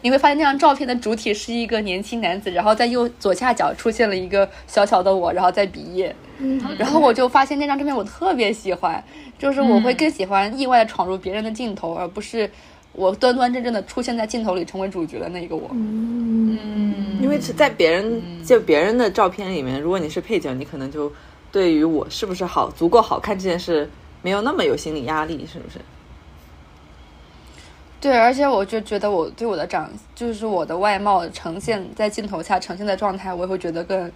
[0.00, 6.14] 你会发现那张照片的主体是一个年轻男子，然后在右左下角出现了一个小小的我，然后在比耶。
[6.78, 9.02] 然后我就发现那张照片我特别喜欢，
[9.36, 12.48] 就是我会更喜欢意外的闯入别人的镜头，而不是
[12.98, 15.70] 我端端正正的出现在镜头里成为主角的那个我。
[15.72, 21.12] 嗯，因为是在别人就别人的照片里面，如果你是配角，你可能就
[21.52, 23.88] 对于我是不是好足够好看这件事
[24.20, 25.78] 没有那么有心理压力，是不是？
[28.00, 34.10] 对，而且我就觉得我对我的长，就是我的外貌呈现在镜头下呈现的状态，我也会觉得更，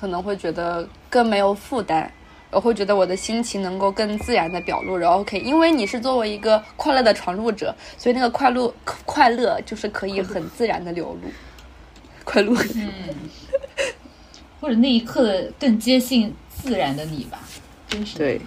[0.00, 2.12] 可能会觉得更没有负担。
[2.50, 8.72] 我会觉得我的心情能够更自然的表露，然后 OK，，因为你是作为一个快乐的闯入者，所以那个快乐
[9.04, 11.30] 快乐就是可以很自然的流露。
[12.22, 12.54] 快乐，
[14.60, 17.40] 或者那一刻更接近自然的你吧，
[17.88, 18.40] 真是对，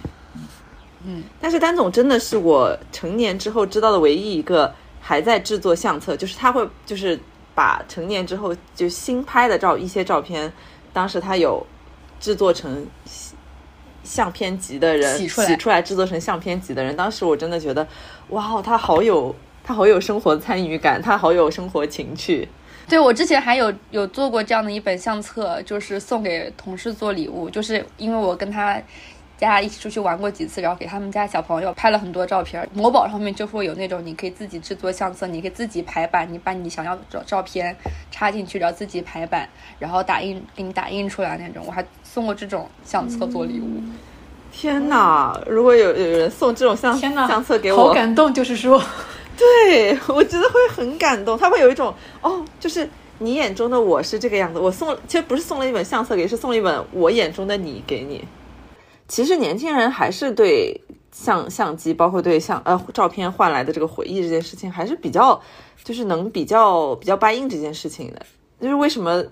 [1.04, 7.18] 嗯，但是丹总真的是我成年之后知道的唯一一个还在制作相册，就是他会就是
[7.54, 10.50] 把成年之后就新拍的照一些照片，
[10.92, 11.66] 当时他有
[12.20, 12.86] 制作成
[14.04, 17.86] 相片集的人洗出来制作成相片集的人，当时我真的觉得，
[18.28, 22.48] 哇，哦他好有他好有生活参与感，他好有生活情趣。
[22.86, 28.78] 对我之前还有有做过这样的一本相册，就是送给同事做礼物，就是因为我跟他
[29.40, 32.66] 家一起出去玩过几次，然后给他们家小朋友拍了很多照片。
[32.72, 37.76] 某宝上面就会有那种你可以自己制作相册，你可以自己排版，你把你想要的照照片
[38.10, 41.64] 插进去，然后自己排版，然后打印给你打印出来那种。
[41.66, 43.82] 我还送过这种相册做礼物。
[44.52, 45.36] 天哪！
[45.48, 48.80] 如果有有人送这种相相册给 我好，感动，就是说，
[49.36, 54.60] 对我觉得会很感动，他会有一种哦，就是你眼中的我是这个样子。
[54.60, 58.24] 我送其实不是送了一本相册给，是送了一本我眼中的你给你。
[59.08, 60.80] 其实年轻人还是对
[61.12, 65.40] 相相机，包括对相呃照片换来的这个回忆这件事情，还是比较
[65.82, 68.26] 就是能比较比较 buy in 这件事情的。
[68.60, 69.22] 就是为什么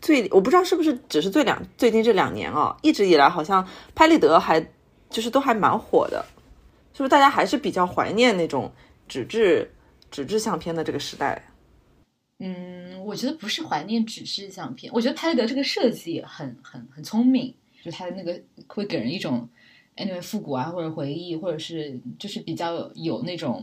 [0.00, 4.60] 最我不知道是不是只是最两最近这两年啊，一直以来好像拍立得还
[5.10, 6.24] 就是都还蛮火的，
[6.92, 8.72] 是不是大家还是比较怀念那种
[9.06, 9.70] 纸质
[10.10, 11.46] 纸质相片的这个时代？
[12.38, 19.46] 嗯，我觉得不是怀念纸质相片，我觉得拍立得这个设计很很很聪明，就它的那个会给人一种
[19.94, 23.62] anyway 复古啊，或者回忆，或者是就是比较有那种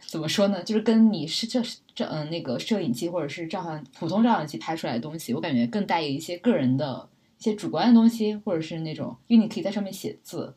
[0.00, 1.62] 怎么说呢，就是跟你是这
[1.94, 7.08] 这嗯那个摄影机或者是照相普通照相机拍出来的东西，我感觉更带有一些个人的
[7.38, 10.52] 一些主观的东西，或者是那种因为你可以在上面写字，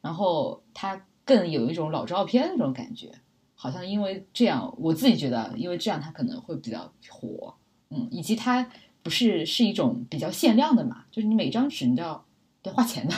[0.00, 3.10] 然后它更有一种老照片那种感觉。
[3.56, 7.54] 好像因为这样，我自己觉得，因为这样它可能会比较火，
[7.88, 8.70] 嗯，以及它
[9.04, 12.24] 不是是一种比较限量的嘛，就是你每张纸你都要
[12.62, 13.14] 得花钱的，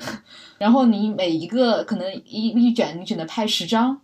[0.58, 4.00] 然后你每一个可能一一卷你只能拍十张，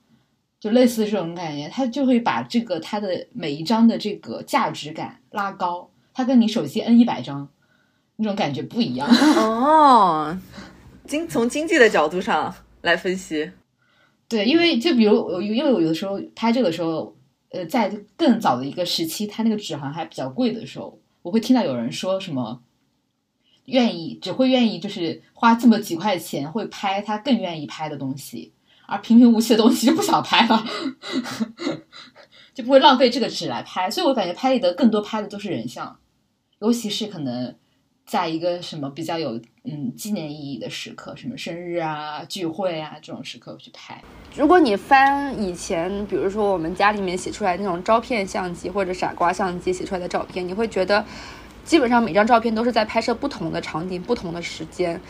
[0.61, 7.49] 就类似这种感觉，它就会把这个它的每一张的这个价值感拉高，它跟你手机 N 一百张
[8.17, 9.09] 那种感觉不一样。
[9.09, 10.39] 哦，
[11.09, 13.51] 经从经济的角度上来分析，
[14.29, 17.17] 对，因为就比如我，因为我有的时候拍这个的时候，
[17.51, 22.63] 呃，在更早的一个时期，它那个纸好像还比较贵的时候，我会听到有人说什么，
[23.67, 28.53] 愿意只会愿意就是花这么几块钱会拍他更愿意拍的东西，
[28.87, 30.65] 而平平无奇的东西就不想拍了，
[32.53, 33.91] 就不会浪费这个纸来拍。
[33.91, 35.97] 所以我感觉拍立得更多拍的都是人像，
[36.59, 37.55] 尤其是可能
[38.13, 43.99] 在一个什么比较有嗯纪念意义的时刻，什么生日啊、聚会啊这种时刻去拍。
[44.37, 51.03] 如果你翻以前，比如说我们家里面写出来那种照片相机或者傻瓜相机写出来的照片，你会觉得
[51.65, 55.01] 基本上每张照片都是在拍摄不同的场景、不同的时间。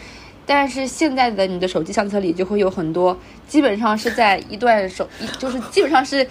[0.45, 6.27] 但是现在的你的手机相册里就会有很多，基本上是在一段手，一就是基本上是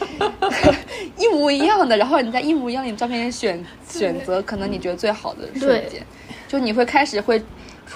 [1.18, 6.06] 一模一样的，然后你在一模一样的照片里选选择可能你觉得最好的瞬间，
[6.48, 7.42] 就你会开始会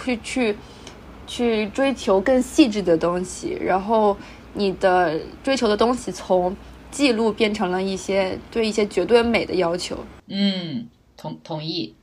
[0.04, 0.56] 去去
[1.28, 4.16] 去追求更细致的东西，然后
[4.54, 6.56] 你的追求的东西从
[6.90, 9.98] 记录变成了一些对一些绝对美的要求。
[10.28, 11.94] 嗯，同同意，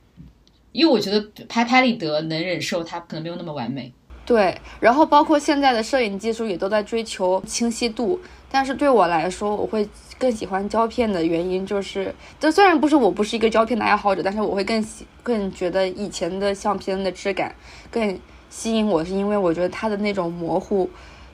[0.71, 3.91] 因为我觉得拍拍立得能忍受它可能没有那么完美。
[4.25, 17.53] 对，然后包括现在的摄影技术也都在追求清晰度，但是对我来说，我会更喜欢胶片的原因就是，这虽然不是我不是一个胶片的爱好者，但是我会更喜更觉得以前的相片的质感
[17.91, 18.17] 更
[18.49, 20.89] 吸引我，是因为我觉得它的那种模糊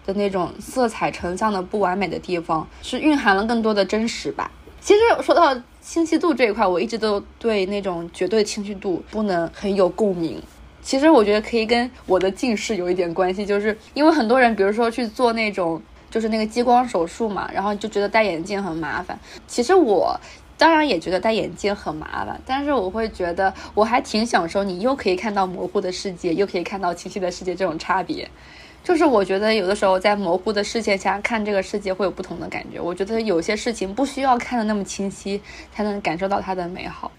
[0.07, 4.49] 的那种色彩成像的不完美的地方，是蕴含了更多的真实吧。
[4.81, 10.41] 其实说到清晰度这一块，我一直都对那种绝对清晰度不能很有共鸣。
[10.81, 19.19] 其实我觉得可以跟我的近视有一点关系，就是因为很多人，比如说去做那种就是那个激光手术嘛，然后就觉得戴眼镜很麻烦。
[19.47, 20.19] 其实我
[20.57, 28.27] 当然也觉得戴眼镜很麻烦，但是我会觉得我还挺享受你又可以看到模糊的世界，又可以看到清晰的世界这种差别。
[28.81, 32.79] 就是我觉得有的时候在模糊的视线下看这个世界会有不同的感觉。
[32.79, 35.41] 我觉得有些事情不需要看的那么清晰，
[35.75, 37.11] 才能感受到它的美好。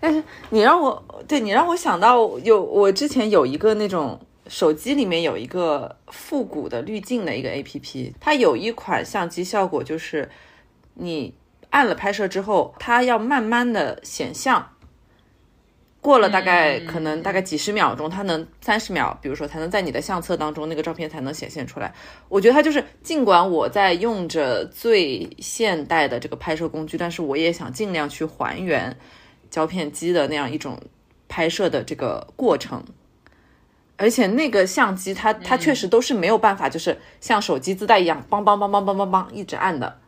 [0.00, 10.30] 但是你让我对你让我想到有我之前有一个那种手机里面有一个复古的滤镜的一个 A P P，它有一款相机效果就是
[10.94, 11.34] 你
[11.70, 14.70] 按了拍摄之后，它要慢慢的显像。
[16.00, 21.92] 过了大概、可能大概几十秒钟，它能三十秒，比如说才能在你的相册当中那个照片才能显现出来。
[22.28, 28.96] 我觉得它就是，尽管我在用着最现代的这个拍摄工具，但是我也想尽量去还原
[29.50, 30.80] 胶片机的那样一种
[31.28, 32.82] 拍摄的这个过程。
[33.96, 39.98] 而且那个相机它它确实都是没有办法，就是像手机自带一样，梆梆梆梆梆梆梆一直按的，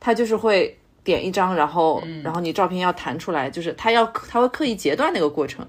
[0.00, 5.66] 它就是会点一张，然后然后你照片要弹出来，就是它要它会刻意截断那个过程。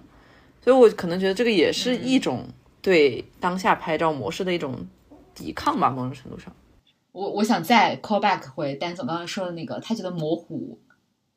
[0.62, 2.48] 所以我可能觉得这个也是一种
[2.82, 4.88] 对当下拍照模式的一种
[5.34, 6.54] 抵抗吧，某种程度上。
[7.12, 10.80] 我我想再 call back 回丹总刚刚说的那个，他觉得模糊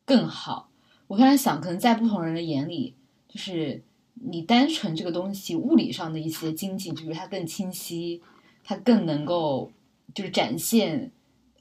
[0.05, 0.69] 更好。
[1.13, 2.97] 我突然想，可能在不同人的眼里，
[3.29, 8.23] 就是你单纯这个东西物理上的一些经济，就比如它更清晰，
[8.65, 9.71] 它更能够
[10.15, 11.13] 就是展现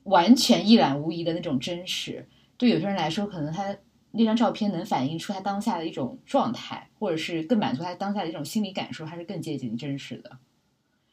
[0.03, 2.25] 完全一览无遗的那种真实。
[2.55, 3.75] 对有些人来说，可能他
[4.11, 10.37] 那张照片能反映出他当下的一种状态，或者是更满足他当下的一种心理感受，它是更接近真实的。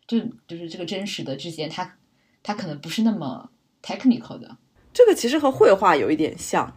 [0.06, 1.96] 就就是这个真实的之间，它
[2.44, 3.50] 它可能不是那么
[3.82, 4.58] technical 的。
[4.92, 6.72] 这个其实和绘画有一点像。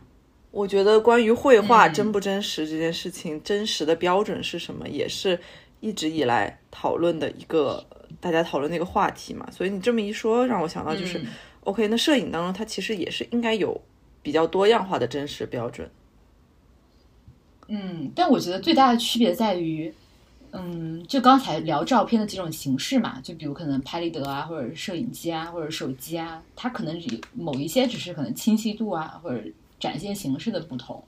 [0.52, 5.40] 我觉得关于绘画嗯真不真实这件事情，真实的标准是什么，也是
[5.80, 7.86] 一直以来讨论的一个
[8.20, 9.50] 大家讨论的一个话题嘛。
[9.50, 11.28] 所以你这么一说，让我想到就是、嗯
[11.64, 13.80] OK，那摄影当中它其实也是应该有
[14.24, 15.88] 比较多样化的真实标准。
[17.68, 19.94] 嗯，但我觉得最大的区别在于，
[20.50, 27.00] 嗯，就刚才聊照片的几种形式嘛，就比如可能拍立得啊，或者摄影机啊，或者手机啊，它可能
[27.34, 29.42] 某一些只是可能清晰度啊，或者
[29.82, 31.04] 展现形式的不同，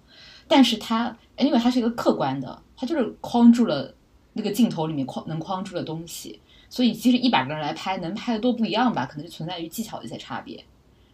[0.48, 3.96] 但是它，因为它是一个客观的，它就是框住了
[4.34, 10.62] 那个镜头里面框能框住的东西，所以即使一百个人来拍，能拍的都不一样吧，可能就存在于技巧的一些差别，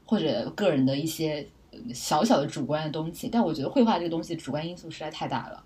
[0.05, 1.45] 或者个人的一些
[1.93, 3.27] 小小的主观的东西。
[3.29, 5.61] 但我觉得绘画这个东西主观因素实在太大了，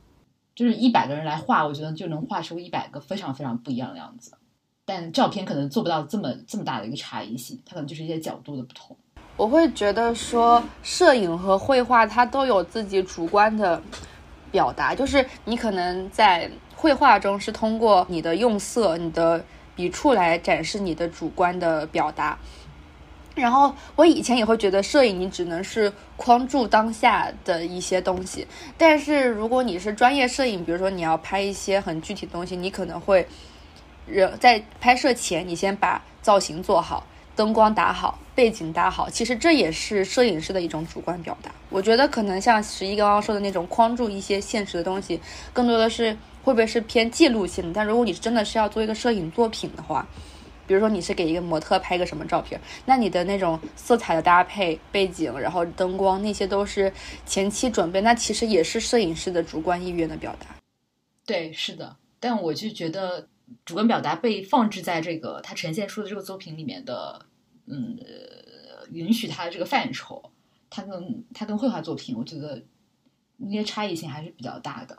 [0.55, 4.35] 就是一百个人来画，我觉得就能画出一百个非常非常不一样的样子。
[4.83, 8.97] 但照片可能做不到这么这么大的一个差异性，它可能就是一些角度的不同。
[9.35, 13.81] 我会觉得说，摄影和绘画它都有自己主观的
[14.51, 19.43] 表达，就是你可能在绘画中是通过你的用色、你的
[19.75, 22.37] 笔触来展示你的主观的表达。
[23.35, 33.27] 然后我以前也会觉得摄影你只能是框住当下的一些东西，但是如果你是专业摄影，比如说你要拍一些很具体的东西，你可能会
[34.05, 41.51] 人在拍摄前你先把造型做好，灯光打好，背景搭好，其实这也是摄影师的一种主观表达。
[41.69, 45.19] 我觉得可能像十一刚刚说的那种框住一些现实的东西，
[45.51, 47.73] 更多的是会不会是偏记录性。
[47.73, 50.07] 但如果你真的是要做一个摄影作品的话，
[50.65, 56.91] 比如说你是给一个模特拍个什么照片，那你的那种色彩的搭配、背景，然后灯光那些都是
[57.25, 60.47] 前期准备，那其实也是摄影师的主观意愿的表达。
[61.25, 63.27] 对，是的，但我就觉得
[63.65, 67.25] 主观表达被放置在这个它呈现出的这个作品里面的，
[67.65, 67.97] 嗯，
[68.91, 70.31] 允许它的这个范畴，
[70.69, 72.63] 它跟它跟绘画作品，我觉得
[73.37, 74.97] 那些差异性还是比较大的。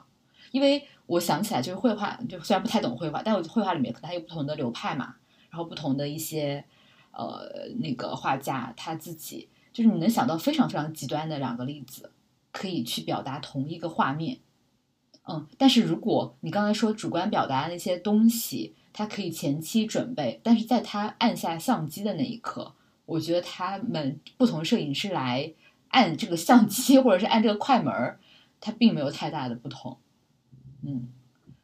[0.50, 5.16] 因为我想起来，就是绘画，就虽然不太懂绘画，但我绘画里面可能还有不同的流派嘛，
[5.50, 6.64] 然后不同的一些
[7.10, 12.12] 呃那个画家他自己，就是你能想到非常非常极端的两个例子，
[12.52, 14.38] 可以去表达同一个画面。
[15.26, 22.72] 嗯，但是如果你刚才说主观表达的那些东西，他可以前期准备，但是在他按下相机的那一刻，
[23.04, 25.52] 我觉得他们不同摄影师来
[25.88, 28.20] 按这个相机或者是按这个快门儿，
[28.60, 29.98] 它并没有太大的不同。
[30.86, 31.08] 嗯，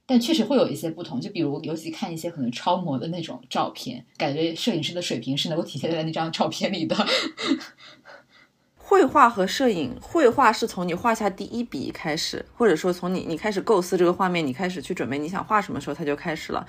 [0.07, 6.97] 但确实会有一些不同，就比如尤其看一些可能超模的那种照片，感觉摄影师的水平是能够体现在那张照片里的。
[8.77, 16.67] 绘画和摄影，绘画是从你画下第一笔开始，或者说从你你开始构思这个画面，你开始去准备你想画什么时候，它就开始了。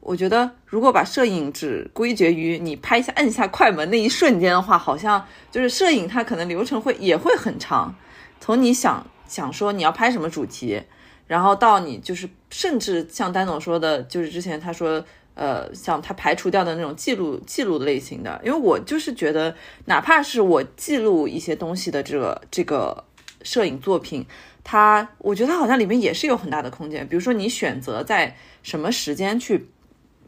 [0.00, 7.94] 我觉得如果把摄影只归结于你拍下按下快门那一瞬间的话，好像就是摄影它可能流程会也会很长，
[8.40, 10.82] 从你想想说你要拍什么主题，
[11.26, 15.04] 然后到你就是甚至像丹总说的，就是之前他说。
[15.40, 23.04] 呃，像他排除掉的那种记录记录类型的，因为我就是觉得，哪怕是我记录一些东西的这个这个
[23.44, 24.26] 摄影作品，
[24.64, 27.06] 它我觉得它好像里面也是有很大的空间。
[27.06, 29.68] 比如说你选择在什么时间去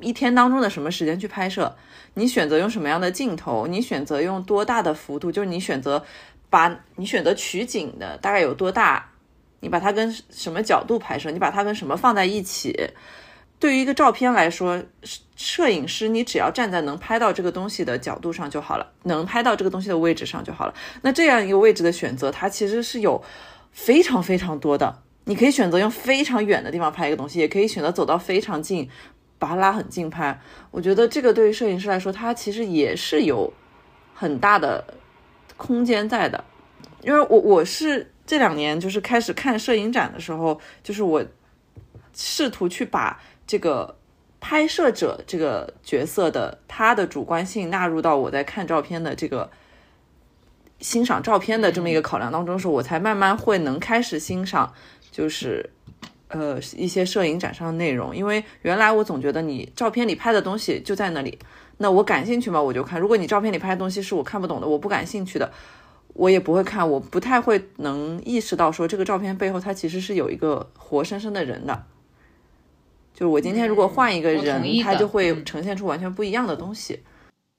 [0.01, 1.77] 一天当中的什么时间去拍摄，
[2.15, 6.05] 你选择用什么样的镜头，你选择用多大的幅度，就是你选择
[6.49, 9.11] 把你选择取景的大概有多大，
[9.61, 12.91] 你把它跟什么角度拍摄，你把它跟什么放在一起。
[13.59, 14.83] 对于一个照片来说，
[15.37, 20.75] 摄影师你只要站在能拍到这个东西的角度上就好了，能拍到这个东西的位置上就好了。
[21.03, 23.23] 那这样一个位置的选择，它其实是有
[23.71, 25.03] 非常非常多的。
[25.25, 28.89] 你可以选择用非常远的地方拍一个东西，也可以选择走到非常近，
[29.41, 30.41] 把它拉很近拍。
[30.71, 33.53] 我觉得这个对于摄影师来说，他其实也是有
[34.15, 34.95] 很大的
[35.57, 36.45] 空间在的。
[37.03, 41.25] 因为我我是这两年就是开始看摄影展的时候，就是我
[42.15, 43.21] 试图去把。
[43.47, 43.97] 这个
[44.39, 49.51] 拍摄者这个角色的他的主观性纳入到我在看照片的这个
[50.79, 54.73] 欣赏照片的这么一个考量当中的时候，我才慢慢会能开始欣赏，
[55.11, 55.71] 就是
[56.31, 58.17] 呃一些摄影展上的内容。
[58.17, 61.39] 因为原来我总觉得你照片里拍的东西就在那里，
[61.77, 63.01] 那我感兴趣嘛我就看。
[63.01, 65.53] 如果你照片里拍的东西是我看不懂的，我不感兴趣的，
[66.15, 66.89] 我也不会看。
[66.91, 71.87] 我不太会能意识到说这个照片背后它其实是有一个活生生的人的。
[73.13, 77.01] 就是我今天如果换一个人，他就会呈现出完全不一样的东西。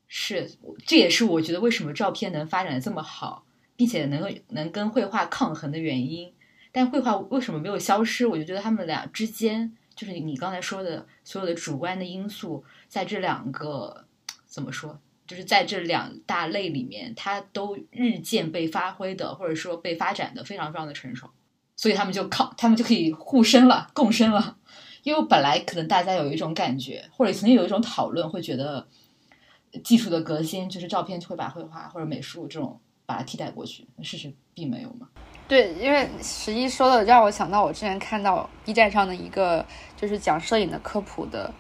[0.07, 0.49] 是，
[0.85, 3.45] 这也是我觉得为什么照片能发展的这么好，
[3.75, 6.33] 并且能够能跟绘画抗衡的原因。
[6.71, 8.25] 但绘画为什么没有消失？
[8.25, 14.05] 我就觉得他们俩之间，就是你刚才说的所有的主观的因素，在这两个
[14.45, 21.29] 怎么说，就是在这两大类里面，它都日渐被发挥的，或者说被发展的非常非常的成熟，
[21.75, 24.57] 所以他们就靠，他们就可以互生了，共生了。
[25.03, 28.87] 因为本来可能大家有一种感觉，或者曾经有一种讨论，会觉得
[29.83, 33.87] 技术的革新就是照片就会把绘画或者美术这种把它替代过去。
[34.03, 35.09] 事实并没有嘛。
[35.51, 39.65] 对，因为十一说的让我想到我之前看到 B 站上的一个
[39.97, 41.53] 就是讲摄影的科普的，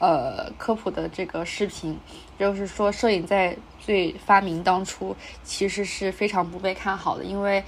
[0.00, 1.96] 呃，科普的这个视频，
[2.36, 5.14] 就是说摄影在最发明当初
[5.44, 7.62] 其实是非常不被看好的，因为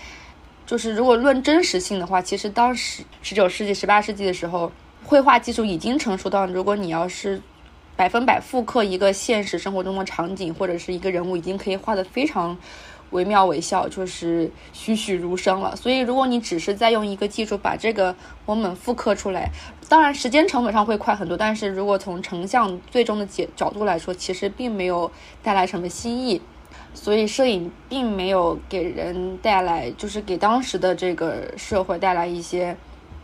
[0.66, 4.72] 就是如果论真实性的话，其实当时十九世纪、十八世纪的时候。
[5.04, 7.42] 绘画技术已经成熟到，如果你要是
[7.96, 12.56] 百分百复刻一个现实生活中的场景或者是一个人物，已经可以画得非常
[13.12, 15.76] 惟妙惟肖，就是栩栩如生了。
[15.76, 19.48] 所以，如果你只是在用一个技术把这个我们复刻出来，
[19.88, 25.10] 当然时间成本上会快很多，但是如果从成像最终的角角度来说，其实并没有
[25.42, 26.42] 带来什么新意。
[26.94, 32.76] 所以，摄影并没有给人带来，就是给当时的这个社会带来一些。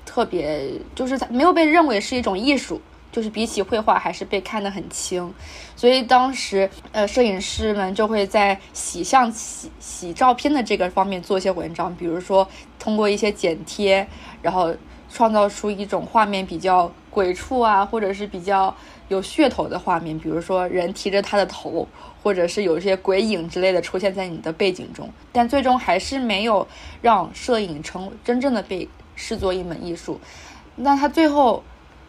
[0.06, 2.80] 特别就是它没有被认为是一种艺术，
[3.10, 5.32] 就是比起绘画还是被看得很轻，
[5.74, 12.48] 所以当时呃摄影师们就会在洗相洗洗照片的这个方面做一些文章，比如说
[12.78, 14.06] 通过一些剪贴，
[14.42, 14.74] 然后
[15.10, 18.74] 创造出一种画面比较鬼畜啊，或者是比较
[19.08, 21.88] 有噱头的画面，比如说人提着他的头，
[22.22, 26.66] 或者是有一些鬼影之类的出现在你的背景中，但最终还是没有
[27.00, 28.88] 让摄影成真正的被。
[29.20, 30.20] 视作一门艺术，
[30.76, 31.64] 那他最后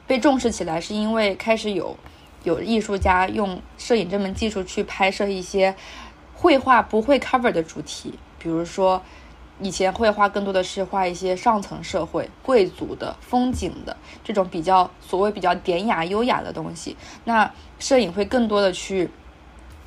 [0.10, 1.96] 被重视起来，是因为开始有
[2.44, 5.76] 有艺术家用摄影这门技术去拍摄一些
[6.34, 9.04] 绘画不会 cover 的主题，比如说
[9.60, 19.12] 以前绘画更多的是画一些上层社会、贵族的风景的这种比较所谓比较典雅优雅的东西，那摄影会更多的去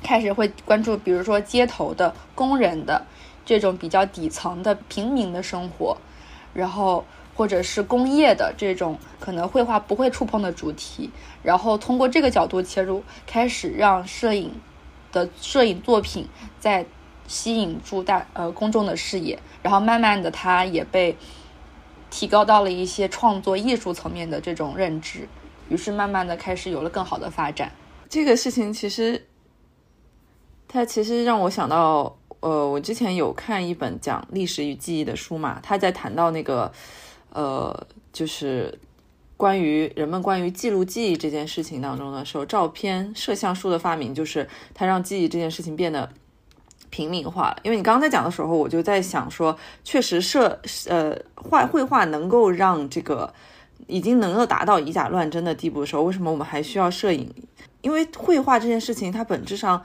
[0.01, 3.05] 开始会关注，比如说街头的工人的
[3.45, 5.97] 这种比较底层的平民的生活。
[6.53, 7.03] 然后
[7.35, 11.09] 或者是工业的这种可能绘画不会触碰的主题，
[11.41, 14.51] 然后通过这个角度切入，开始让摄影
[15.11, 16.27] 的摄影作品
[16.59, 16.85] 在
[17.27, 21.15] 吸引住大呃公众的视野，然后慢慢的它也被
[22.09, 25.27] 提高到了一些创作艺术层面的这种认知，
[25.69, 27.71] 于是慢慢的开始有了更好的发展。
[28.09, 29.25] 这个事情其实，
[30.67, 36.71] 它其实让我想到，呃，我之前有看一本讲历史与记忆的书嘛，他在谈到那个，
[37.33, 38.79] 呃，就是
[39.35, 46.07] 关于人们关于记录记忆这件事情当中的时候，照片、摄像术的发明，就是它让记忆这件事情变得
[46.91, 47.57] 平民化了。
[47.63, 53.33] 因为你刚才讲的时候，我就在想说，确实摄呃画绘画能够让这个
[53.87, 57.27] 已经能够达到以假乱真的地步的时候，为什么我们还需要摄影？
[57.81, 59.83] 因为绘画这件事情，它本质上，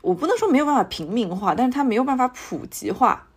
[0.00, 3.28] 我不能说没有办法平民化，但是它没有办法普及化。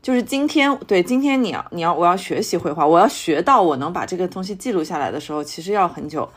[0.00, 6.28] 就是今天，对今天你要你要我要学习绘画，我要学到我能把这个东西记录下来的时候，其实要很久。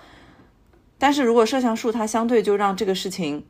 [0.97, 3.43] 但是如果摄像术，它相对就让这个事情，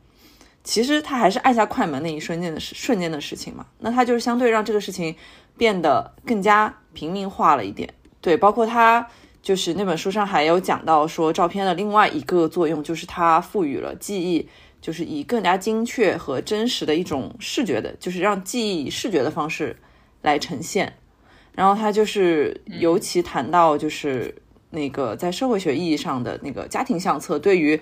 [0.62, 3.66] 其实它还是按下快门那一瞬间的事，瞬间的事情嘛。
[3.78, 5.14] 那它就是相对让这个事情
[5.56, 7.92] 变得更加平民化了一点。
[8.20, 9.06] 对，包括它
[9.42, 14.48] 就是那本书上还有讲到说，照片的另外一个作用就是它赋予了记忆，
[14.80, 19.76] 就是以更加精确和真实的一种视觉的，就是让记忆视觉的方式
[20.22, 20.94] 来呈现。
[21.54, 24.34] 然后他就是尤其谈到就是
[24.70, 27.80] 那个在社会学意义上的那个家庭相册对于。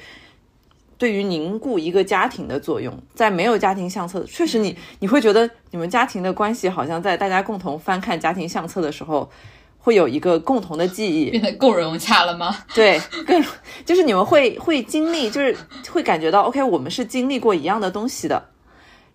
[0.99, 9.31] 对于凝固一个家庭的作用，在没有家庭相册，确实你你会觉得你们家庭的关系好像在大家共同翻看家庭相册的时候，
[9.79, 12.55] 会有一个共同的记忆，变得更融洽了吗？
[12.77, 13.43] 对，更
[13.87, 15.57] 就是你们会会经历，就是
[15.91, 18.51] 会感觉到，OK，我们是经历过一样的东西的。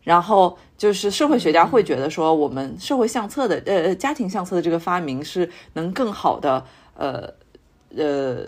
[0.01, 6.65] 然后就是社会学家会觉得说，我们社会相册的呃家庭相册的这个发明是能更好的
[6.95, 7.34] 呃
[7.95, 8.47] 呃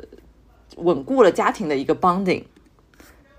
[0.78, 2.44] 稳固了家庭的一个 bonding。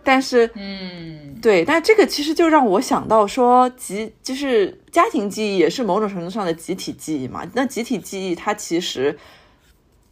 [0.05, 7.47] 但是，嗯，对，但这个其实就让我想到说，集就是家庭记忆也是某种程度上的集体记忆嘛。
[7.53, 9.18] 那集体记忆它其实，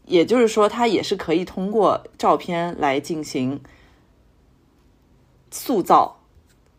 [0.05, 3.63] 也就是说，它也是可以通过照片来进行
[5.51, 6.21] 塑造，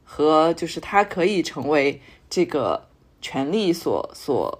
[0.09, 2.87] 和就是他可以成为这个
[3.21, 4.59] 权力所所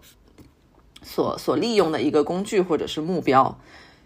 [1.02, 3.58] 所所利用的一个工具或者是目标。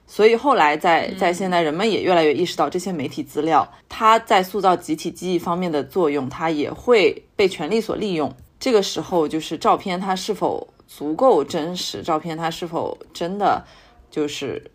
[0.06, 8.32] 所以后来在在现在，人们也越来越意识到这些媒体资料，它在塑造集体记忆方面的作用，它也会被权力所利用。
[8.60, 13.66] 这个时候，就是照片它是否足够真实，照片它是否真的
[14.12, 14.70] 就是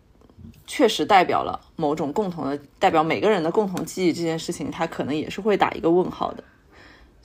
[0.65, 6.43] 确实代表了某种共同的，代表每个人的共同记忆这件事情，它可能也是会打一个问号的。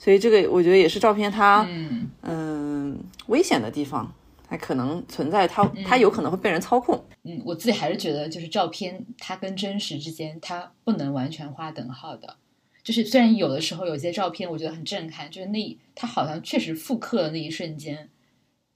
[0.03, 4.13] 所以这个我觉得也是照片它嗯嗯危险的地方，
[4.49, 7.01] 它可能存在它它有可能会被人操控。
[7.23, 12.35] 嗯，我自己还是觉得，就是照片它跟真实之间，它不能完全画等号的。
[12.83, 18.09] 就是虽然有的时候有些照片我觉得很震撼，就是那它好像确实复刻了那一瞬间，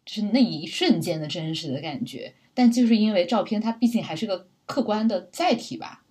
[0.05, 2.33] 就是那一瞬间的真实的感觉。
[2.53, 6.05] 但就是因为照片它毕竟还是个客观的载体吧，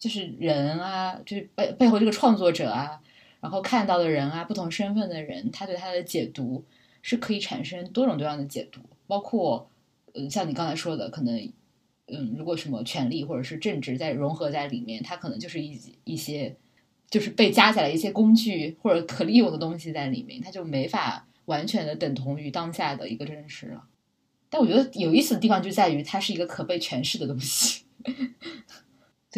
[0.00, 2.98] 就是人啊，就是背背后这个创作者啊，
[3.40, 6.64] 然后看到的人啊，不同身份的人，他对他的解读
[7.02, 9.70] 是可以产生多种多样的解读，包括
[10.14, 11.36] 嗯，像你刚才说的，可能
[12.06, 16.56] 嗯，如果什么权力或者是政治在融合在里面，它可能就是一一些
[17.10, 23.84] 就是被加载了一些工具或者可利用的东西在里面，它就没法完全的等同于当下的一个真实了。
[24.50, 27.84] 但我觉得有意思的地方就在于它是一个可被诠释的东西，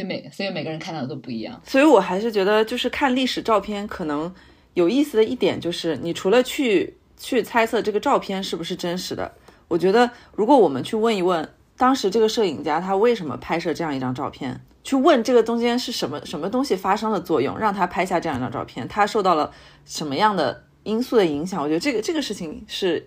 [0.01, 1.61] 所以每所以每个人看到的都不一样。
[1.66, 4.32] 所以我还是觉得，就是看历史照片，可能
[4.74, 9.30] 有意思的一点就是，你除了去去猜测这个照片是不是真实的，
[9.68, 11.46] 我觉得如果我们去问一问
[11.76, 19.53] 当时这个摄影家他为什么拍摄这样一张照片，去问这个中间是什么什么东西发生了作用，让他拍下这样一张照片，他受到了
[19.84, 23.07] 什么样的因素的影响，我觉得这个这个事情是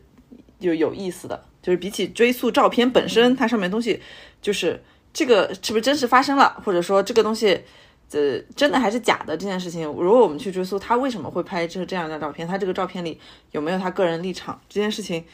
[0.59, 4.01] 有有意思的，就是比起追溯照片本身，它上面东西
[4.41, 4.81] 就是
[5.13, 7.63] 这个是不是真实发生了，或者说这个东西。
[8.11, 13.19] 呃，真的还是假的这件事情，如果我们去追溯他为什么会拍这这样一张照片，他这个照片里
[13.53, 15.25] 有没有他个人立场，这件事情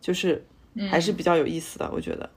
[0.00, 0.44] 就是
[0.90, 2.28] 还是比较有意思的，我觉得。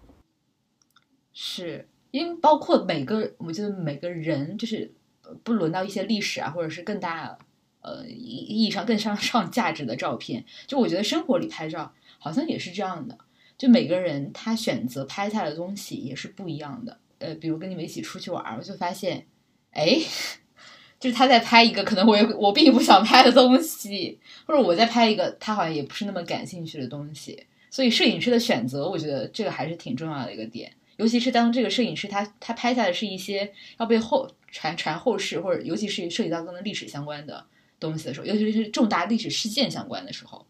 [1.33, 4.93] 是因为包括每个，我觉得每个人就是
[5.23, 7.35] 呃不轮到一些历史啊，或者是更大
[7.81, 10.45] 呃意意义上更上上价值的照片。
[10.67, 13.17] 就我觉得生活里拍照好像也是这样的，
[13.57, 16.99] 就每个人他选择拍下的东西也是不一样的。
[17.19, 19.25] 呃，比如跟你们一起出去玩，我就发现，
[19.71, 19.99] 哎，
[20.99, 27.45] 就是他在拍一个可能我也我并不想拍的东西，或者我在拍一个他好像也不是那么感兴趣的东西。
[27.69, 30.71] 所以摄影师的选择，我觉得这个还是挺重要的一个点。
[30.97, 37.45] 尤其是当这个摄影师他他拍下的是一些要被后传传后世，或者尤其是涉及到跟历史相关的
[37.79, 40.43] 东西的时候，尤其是重大历史事件相关的时候，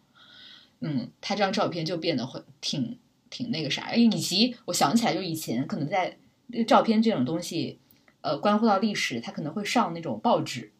[0.79, 2.97] 嗯，他这张照片就变得会挺
[3.29, 3.93] 挺那个啥。
[3.95, 6.17] 以及我想起来，就以前可能在
[6.65, 7.79] 照片这种东西，
[8.21, 10.71] 呃，关乎到历史，他可能会上那种报纸。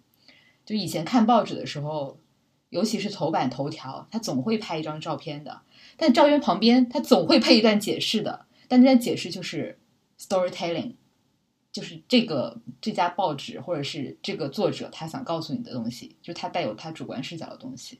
[0.66, 2.20] 就以前看报纸的时候，
[2.70, 5.62] 尤其是头版头条，他总会拍一张照片的，
[5.96, 8.46] 但照片旁边他总会配一段解释的。
[8.68, 9.80] 但这段解释就是
[10.20, 10.96] storytelling，
[11.72, 18.00] 就是这个这家报纸或者是这个作者他想告诉你的东西，就是他带有他主观视角的东西。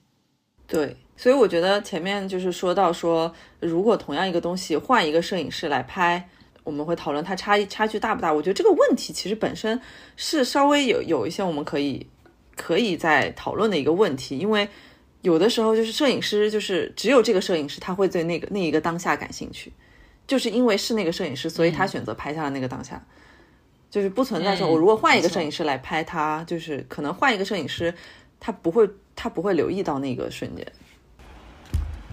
[0.66, 6.26] 对，所以我觉得前面就是说到说，如果同样一个东西换一个摄影师来拍，
[6.62, 8.32] 我们会讨论它差异差距大不大。
[8.32, 9.78] 我觉得这个问题其实本身
[10.16, 12.06] 是稍微有有一些我们可以
[12.56, 14.68] 可以在讨论的一个问题，因为
[15.22, 19.72] 有的时候就是摄影师就是只有这个摄影师他会对那个那一个当下感兴趣。
[20.28, 23.02] 就是因为是那个摄影师，所以他选择拍下了那个当下，
[23.90, 27.94] 就是不存在说，嗯我如果换一个摄影师来拍他，就是可能换一个摄影师，
[28.38, 30.64] 他不会他不会留意到那个瞬间。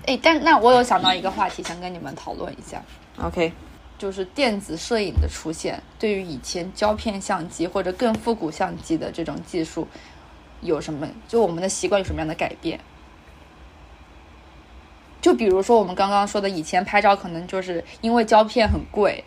[0.05, 2.81] 哎，但那我有想到一个话题，想跟你们讨论一下
[3.21, 3.51] ，OK，
[3.97, 9.87] 就是电子摄影的出现，对于以前胶片相机或者更复古相机的这种技术
[10.61, 11.07] 有什么？
[11.27, 12.79] 就我们的习惯有什么样的改变？
[15.21, 19.23] 就比如说我们刚刚说的，以前拍照可能就是因为胶片很贵，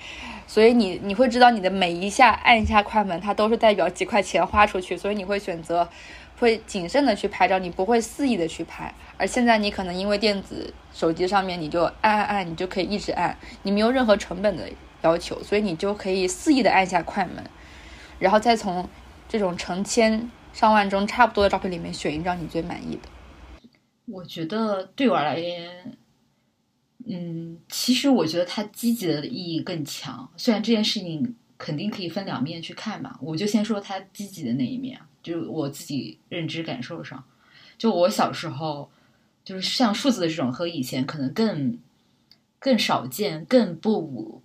[0.47, 5.89] 所以你你会知道你的每一下按一下快门，它都是代表几块钱花出去，所以你会选择
[6.39, 8.95] 会谨慎的去拍照，你不会肆意的去拍。
[9.17, 14.69] 而现在你可能因为电子手机上面你就按按按，你就可以一直按，你没有任何成本的
[15.03, 17.45] 要求，所以你就可以肆意的按下快门，
[18.19, 18.89] 然后再从
[19.29, 23.09] 这种成千上万中差不多的照片里面选一张你最满意的。
[24.07, 25.99] 我觉得对我而言，
[27.07, 30.31] 嗯，其实我觉得它积极的意义更强。
[30.37, 34.99] 虽然这件事情肯定可以分两面去看嘛，我就先说它积极的那一面，
[35.29, 37.23] 就我自己认知感受上。
[37.77, 38.91] 就我小时候，
[39.45, 41.79] 就是像数字的这种和以前可能更
[42.59, 44.43] 更少见、更不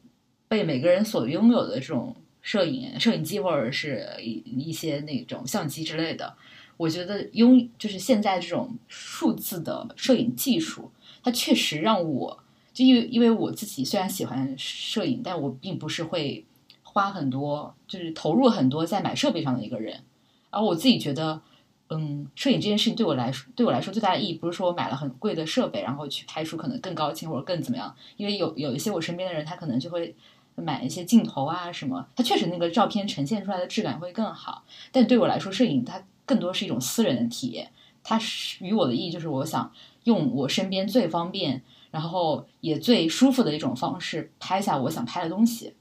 [0.48, 6.36] 被每个人所拥有的这种摄影摄影机或者是一一些那种相机之类的，
[6.78, 10.92] 我觉得拥就是现在这种数字的摄影技术，
[11.24, 16.46] 它确实让我就因为因为我自己虽然喜欢摄影，但我并不是会
[16.84, 20.02] 花很多就是投入很多在买设备上的一个人，
[20.54, 21.42] 而我自己觉得。
[21.90, 27.94] 嗯，摄影这件事情对我来说，对我来说最大的意义不是说我买了很贵的设备，然后去拍出可能更高清或者更怎么样。
[28.18, 30.16] 因为有有一些我身边的人，他可能就会
[30.56, 34.64] 买一些镜头啊什么，他确实那个照片呈现出来的质感会更好。
[34.92, 37.70] 但对我来说，摄影它更多是一种私人的体验，
[38.02, 39.72] 它是与我的意义就是我想
[40.06, 45.76] 用我身边最方便，然后也最舒服的一种方式拍下我想拍的东西。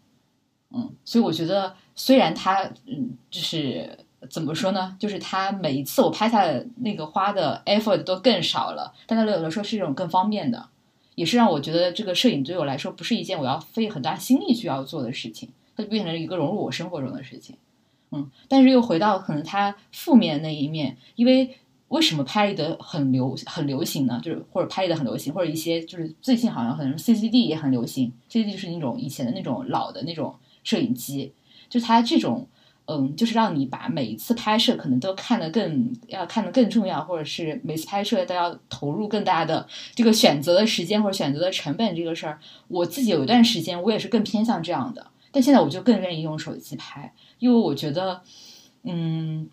[0.74, 4.01] 嗯，所以我觉得虽然它嗯就是。
[4.30, 4.96] 怎么说呢？
[5.00, 10.68] 就是它每一次我拍下的那个花的 effort 都更少了，但它对我来说是一种更方便的，
[11.16, 17.56] 也是让我觉得这个摄影对我来说不是一件我要费很大心力去要做的事情，它就变成了一个融入我生活中的事情。
[18.12, 21.56] 嗯，但是又回到可能它负面那一面，因为
[21.88, 24.20] 为什么拍立得很流很流行呢？
[24.22, 31.32] 就是或者拍立得很流行，或者一些就是最近好像可能 CCD 也很流行，CCD 就是那种以前的那种老的那种摄影机，
[31.68, 32.46] 就它这种。
[32.86, 48.20] 嗯，就是让你把每一次拍摄可能都看得更要看得更重要，或者是每次拍摄都要投入更大的这个选择的时间或者选择的成本这个事儿，我自己有一段时间我也是更偏向这样的，但现在我就更愿意用手机拍，因为我觉得，
[48.82, 49.48] 嗯，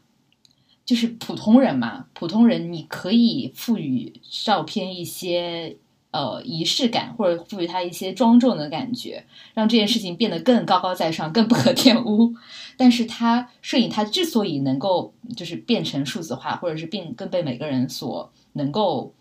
[0.83, 4.11] 就是普通人嘛，普通人你可以赋予
[4.43, 5.77] 照片一些。
[6.11, 12.33] 呃，仪式感或者赋予它一些庄重的感觉，让这件事情变得更高高在上、更不可玷污。
[12.75, 19.13] 但是它摄影它之所以能够就是变成数字化，或者是变更被每个人所能够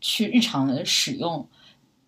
[0.00, 1.46] 去日常的使用，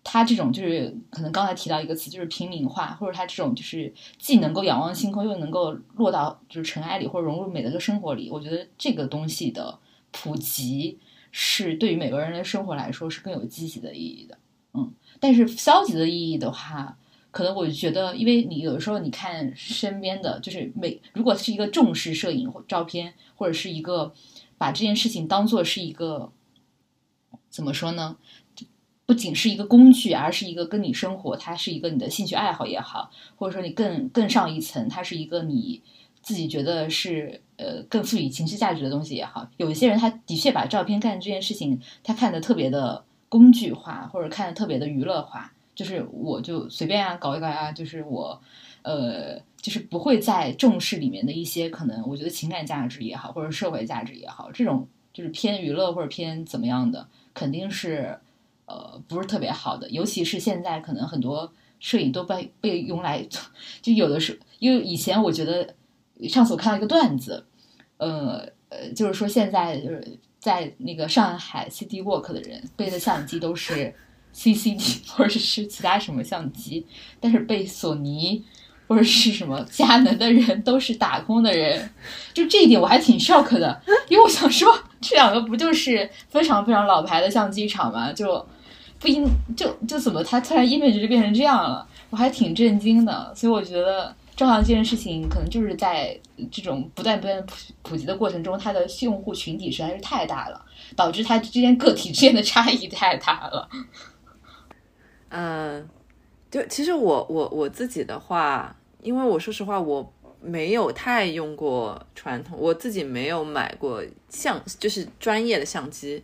[0.03, 8.29] 它这种就是可能刚才提到一个词，就是平民化，或者它这种就是既能够仰望星空，又能够落到就是尘埃里，或者融入每个生活里。
[8.29, 9.79] 我觉得这个东西的
[10.11, 10.99] 普及。
[11.37, 14.37] 是对于每个人的生活来说是更有积极的意义的，
[14.73, 16.97] 嗯，但是消极的意义的话，
[17.29, 24.13] 可能我觉得，因为你有的时候你看身边的，就是每如果是一个重视摄影或照片，或者是一个
[24.57, 26.31] 把这件事情当做是一个
[27.49, 28.15] 怎么说呢？
[29.05, 35.81] 不仅是一个工具，而是一个跟你生活，它是一个你的兴趣爱好也好，或者说你更更上一层，它是一个你。
[36.25, 48.41] 自己觉得是呃更赋予情绪价值的东西也好，有一些人他的确把照片干这件事情，他看得特别的工具化，或者看的特别的娱乐化，就是我就随便啊搞一搞啊，就是我
[48.81, 58.17] 呃就是不会再重视里面的一些可能我觉得情感价值也好，或者社会价值也好，这种就是偏娱乐或者偏怎么样的，肯定是
[58.65, 63.23] 呃不是特别好的，尤其是现在可能很多摄影都被被用来，
[63.79, 65.75] 就有的是因为以前我觉得
[66.29, 67.45] 上次我看到一个段子，
[67.97, 73.93] 呃呃，就是说现在就是在那个上海 City Walk 的人背的相机都是
[74.33, 76.85] CCD 或者是其他什么相机，
[77.19, 78.43] 但是背索尼
[78.87, 81.89] 或者是什么佳能的人都是打工的人，
[82.33, 88.13] 就这一点我还挺 shock 的，因为我想说这两个不就是非常非常老牌的相机厂吗？
[88.13, 88.45] 就
[88.99, 94.15] 不应就就怎么他突然 image 就变成这样了，我还挺震惊的，所以我觉得。
[94.35, 96.19] 照相这件事情，可能就是在
[96.51, 100.65] 这种不断不断普普及的过程中，它的用户群体实在是太大了，
[100.95, 103.69] 导致它之间个体之间的差异太大了。
[105.29, 105.87] 嗯，
[106.51, 116.23] 就其实我我我自己的话，因为我说实话，我没有太用过传统，我自己没有买过相，就是专业的相机，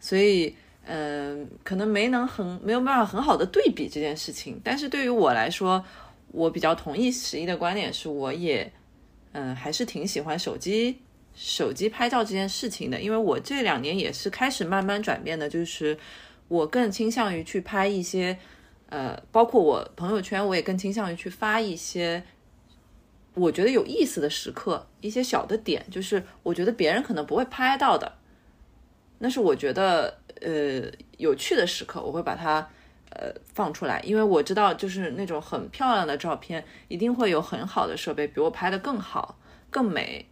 [0.00, 4.60] 所以嗯，可能没能很没有办法很好的对比这件事情。
[4.64, 5.84] 但是对于我来说，
[6.32, 8.72] 我比较同意十一的观点，是我也
[9.32, 10.98] 嗯还是挺喜欢手机
[11.34, 15.98] 手机拍照这件事情的，因为我这两年也是开始慢慢转变的，就是
[16.48, 18.38] 我更倾向于去拍一些
[18.88, 22.22] 呃，包括我朋友圈，我也更倾向于去发一些
[23.34, 28.18] 我觉得有意思的时刻，一些小的点，就是我觉得别人可能不会拍到的，
[29.18, 32.70] 那是我觉得呃有趣的时刻，我会把它。
[33.10, 39.36] 呃，放出来，因为我知道，就是那种很漂亮的照片，一定会有很好的设备比我拍的更好、
[39.68, 40.26] 更美。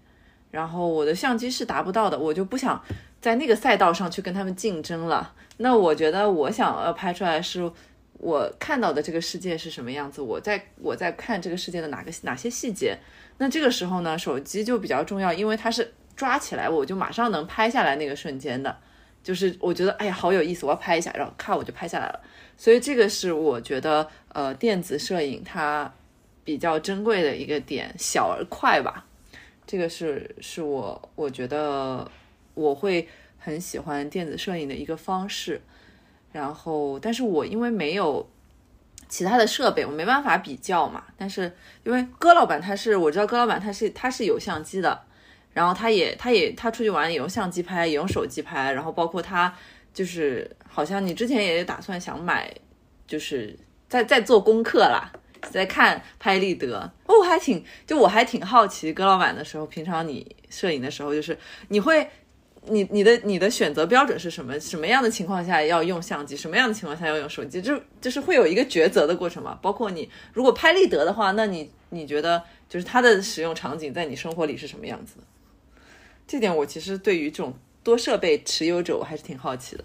[0.51, 2.83] 然后我的相机是达不到的，我就不想
[3.20, 5.35] 在那个赛道上去跟他们竞争了。
[5.59, 7.70] 那我觉得我想要拍出来是
[8.14, 12.97] 我看到的这个世界是什么样子，我在我在看这个世界的哪个哪些细节。
[13.39, 18.74] 那这个时候呢，手机就比较重要，因为它是抓起来我就马上能拍下来那个瞬间的。
[19.22, 22.20] 就是我觉得哎呀好有意思，我要拍一下，然后咔我就拍下来了。
[22.59, 25.91] 所以这个是我觉得呃电子摄影它
[26.45, 29.07] 比较珍贵的一个点，小而快吧。
[29.67, 32.11] 这个是是我我觉得
[32.55, 35.61] 我会很喜欢电子摄影的一个方式。
[36.33, 38.29] 然后，但是我因为没有
[39.09, 41.05] 其他的设备，我没办法比较嘛。
[41.17, 41.51] 但是
[41.85, 45.03] 因为戈老板他是我知道戈老板他是他是有相机的。
[45.55, 48.71] 然后他也，他也，他出去玩也用相机拍，也用手机拍。
[48.73, 49.53] 然后包括他，
[49.93, 52.53] 就是好像你之前也打算想买，
[53.07, 53.57] 就是
[53.89, 55.11] 在在做功课啦，
[55.51, 56.93] 在看拍立得。
[57.07, 61.36] 哦，还挺，就我还挺好奇，戈老板的时候，平常你摄影的时候，就是
[61.68, 62.09] 你会，
[62.66, 64.61] 你你的你的选择标准是什么？
[64.61, 66.36] 什么样的情况下要用相机？
[66.36, 67.61] 什么样的情况下要用手机？
[67.61, 69.59] 就就是会有一个抉择的过程嘛。
[69.61, 75.22] 包括你如果拍立得的话，那你你觉得就是它的使用场景在你生活里是什么样子的？
[76.26, 77.55] 这点我其实对于这种
[77.89, 79.84] 多设备持有者，我还是挺好奇的。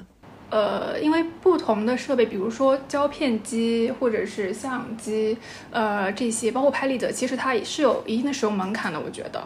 [0.49, 5.37] 呃，因为不同的设备，比如说胶片机或者是相机，
[5.71, 9.41] 呃，这些包括拍立得，其实它也是有一定的使用门槛的，我觉得。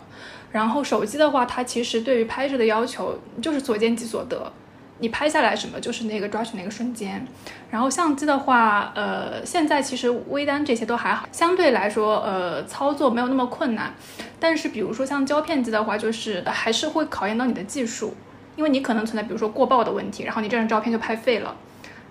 [0.51, 4.51] 然后手机的话，它其实对于拍摄的要求就是所见即所得。
[4.99, 7.23] 你拍下来什么就是那个抓取那个瞬间，
[7.69, 13.93] 然后相机的话，呃，现在其实微单这些都还好，相对来说，呃，操作没有那么困难。
[14.39, 18.15] 但是比如说像胶片机的话，就是还是会考验到你的技术，
[18.57, 21.55] 因为你可能存在比如说过曝的问题，然后你这张照片就拍废了。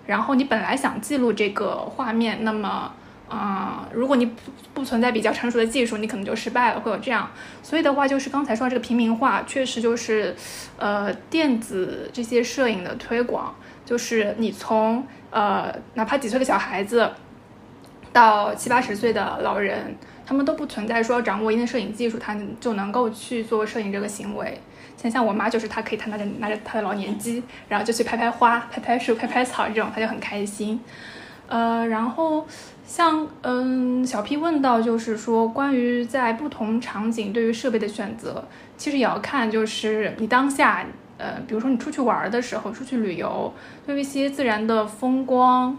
[0.07, 2.91] 然后你本来想记录这个画面，那么。
[3.29, 4.33] 啊，如果你不
[4.73, 7.29] 不存在比较成熟的技术，你可能就失败了，会有这样。
[7.61, 10.33] 所以的话，就是刚才说这个平民化，确实就是，
[10.77, 17.11] 呃，电子这些摄影的推广，就是你从呃哪怕几岁的小孩子，
[18.13, 24.57] 到七八十岁的老人，他们都不存在说掌握一定的摄影技术，他就能够去做摄影这个行为。
[24.97, 30.79] 像像我妈就是她可以，她拿着拿着她的老年机，然后就去拍拍花、拍拍树、拍拍草这种，她就很开心。
[31.47, 32.45] 呃，然后。
[32.89, 38.41] 像嗯，小 P 问到，就是说关于在不同场景对于设备的选择，
[38.77, 40.85] 其实也要看，就是你当下，
[41.17, 43.53] 呃，比如说你出去玩的时候，出去旅游，
[43.85, 45.77] 对于一些自然的风光，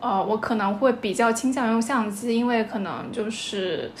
[0.00, 3.92] 呃，我可能会比较倾向用相机，因为可能就是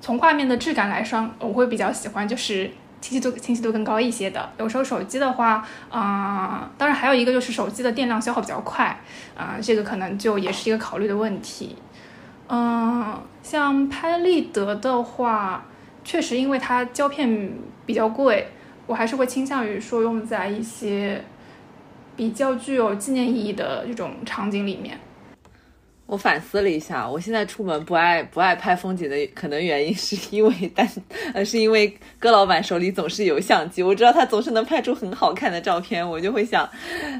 [0.00, 2.68] 从画面的质感来说，我会比较喜欢就是。
[3.00, 8.98] 清晰度清晰度更高一些的，有时候手机的话，啊，当然还有一个就是手机的电量消耗比较快，
[9.36, 11.76] 啊，这个可能就也是一个考虑的问题。
[12.48, 15.64] 嗯，像拍立得的话，
[16.04, 17.52] 确实因为它胶片
[17.84, 18.48] 比较贵，
[18.86, 21.24] 我还是会倾向于说用在一些
[22.16, 24.98] 比较具有纪念意义的这种场景里面。
[26.06, 30.88] 我反思了一下，我现在出门不爱不爱拍风景的可能原因是因为单
[31.34, 36.64] 呃是因为戈老板手里总是有相机，我知道他总是能拍出很好看的照片，我就会想，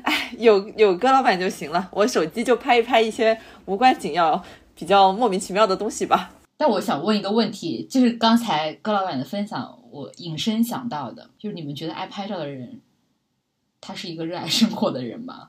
[0.04, 4.40] 哎，有有戈老板就行了，我手机就拍一拍一些无关紧要、
[4.76, 6.30] 比较莫名其妙的东西吧。
[6.56, 12.80] 但我想问一个问题，就是刚才戈老板的分享，我引申想到的，就是你们觉得爱拍照的人，
[13.80, 15.48] 他是一个热爱生活的人吗？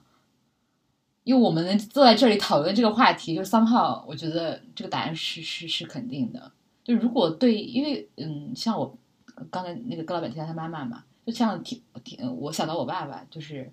[1.28, 6.50] 因为我们坐在这里讨论这个话题，就 somehow 我觉得这个答案是是是肯定的。
[6.86, 8.98] 就如果对，因为嗯，像我
[9.52, 13.70] 刚才那个高老板提到他妈妈嘛，就像挺挺，我想到我爸爸，就是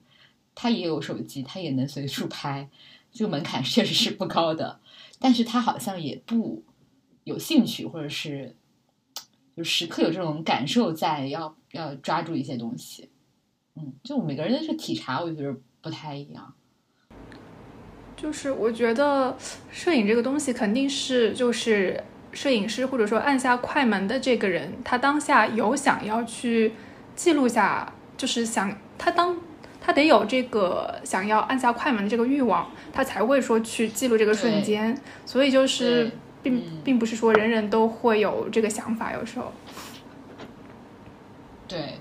[0.52, 2.68] 他也有手机，他也能随处拍，
[3.12, 4.80] 这个门槛确实是不高的，
[5.20, 6.60] 但是他好像也不
[7.22, 8.56] 有兴趣，或者是
[9.56, 13.10] 就时刻有这种感受在，要要抓住一些东西。
[13.76, 16.52] 嗯，就每个人的这个体察，我觉得不太一样。
[18.24, 19.36] 就是我觉得
[19.70, 22.02] 摄影这个东西肯定是就是
[22.32, 26.72] 摄影师或者说按下快门的这个人，他当下有想要去
[27.14, 29.36] 记录下，就是想他当
[29.78, 34.98] 他得有这个想要按下快门的这个欲望，他才会说去记录这个瞬间。
[35.26, 36.10] 所以就是
[36.42, 39.52] 并嗯并不是说人人都会有这个想法，有时候。
[41.68, 41.98] 对，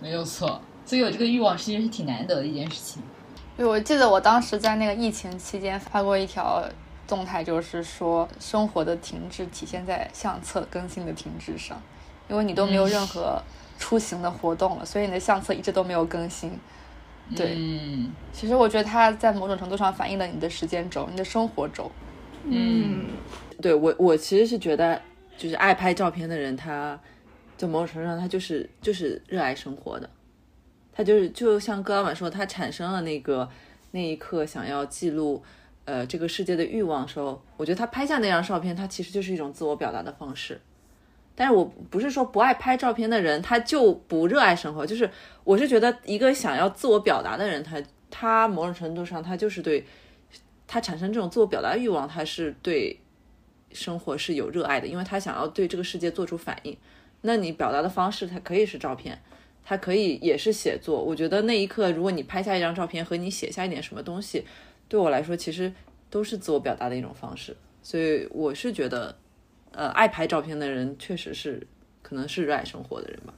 [0.00, 0.62] 没有错。
[0.86, 3.02] 所以有这个欲望，其实是挺难得的一件事情。
[3.60, 6.66] 对，我记得我当时在那个疫情期间发过一条
[7.06, 11.78] 动态，就是说生活的停滞体现在相册更新的停滞上，
[12.30, 13.38] 因为你都没有任何
[13.78, 16.58] 出行的活动了，所以你的相册一直都没有更新。
[17.36, 21.92] 对，嗯其实我觉得它在某种程度上反映了你的时间轴，你的生活轴。
[22.44, 23.08] 嗯
[23.60, 24.98] 对我，我其实是觉得，
[25.36, 26.98] 就是爱拍照片的人，他
[27.58, 30.08] 就某种程度上，他就是就是热爱生活的，
[31.00, 33.48] 他就是就像戈老板说，他产生了那个
[33.92, 35.42] 那一刻想要记录
[35.86, 40.60] 呃这个世界的欲望的时候，我觉得他拍下那张照片，他其实就是一种自我表达的方式。
[41.34, 45.08] 但是我不是说不爱拍照片的人他就不热爱生活，就是
[45.42, 49.82] 我是觉得一个想要自我表达的人，他他某种程度上他就是对
[50.66, 53.00] 他产生这种自我表达欲望，他是对
[53.72, 56.76] 生活是有热爱的，因为他想要对这个世界做出反应。
[57.22, 59.18] 那你表达的方式，它可以是照片，
[59.70, 61.00] 它可以也是写作。
[61.00, 64.44] 我觉得那一刻，如果你拍下一张照片和你写下一点什么东西，
[64.88, 65.72] 对我来说其实
[66.10, 67.56] 都是自我表达的一种方式。
[67.80, 69.14] 所以我是觉得，
[69.70, 71.64] 呃，爱拍照片的人确实是
[72.02, 73.32] 可能是热爱生活的人吧。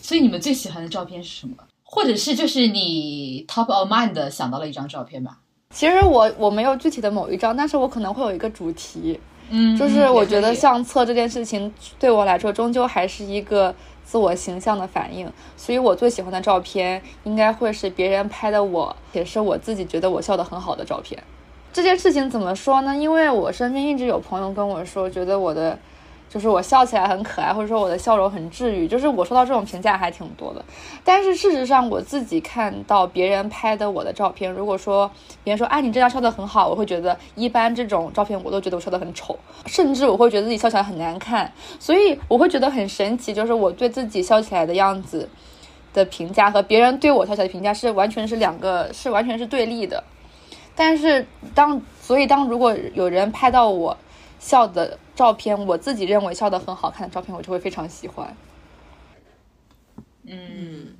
[0.00, 1.56] 所以你们最喜欢的照片是什么？
[1.82, 5.40] 或者是就是你 top of mind 的想到了一张照片吧？
[5.70, 9.18] 其实我我没有具体的某一张，但是我可能会有一个主题，
[9.50, 13.74] 嗯就是我觉得相册这件事情对我来说，终究还是一个
[14.06, 21.20] 自我形象的反应，所以我最喜欢的照片应该会是别人拍的我，也是我自己觉得我笑得很好的照片。
[21.72, 22.96] 这件事情怎么说呢？
[22.96, 25.76] 因为我身边一直有朋友跟我说，觉得我的
[26.28, 30.64] 就是我笑起来很可爱，或者说我的笑容很治愈，就是我收到这种评价还挺多的。
[31.04, 35.10] 但是事实上，我自己看到别人拍的我的照片，如果说
[35.44, 45.28] 别人说，哎，你这张笑得很好，我会觉得一般这种照片我都觉得我笑得很丑，甚至我会觉得自己笑起来很难看，所以我会觉得很神奇，就是我对自己笑起来的样子
[45.94, 50.02] 的评价和别人对我笑起来的评价是完全是两个，是完全是对立的。
[50.74, 53.96] 但是当所以当如果有人拍到我
[54.38, 58.36] 笑的照片，我自己认为笑的很好看的照片，我就会非常喜欢。
[60.24, 60.94] 嗯。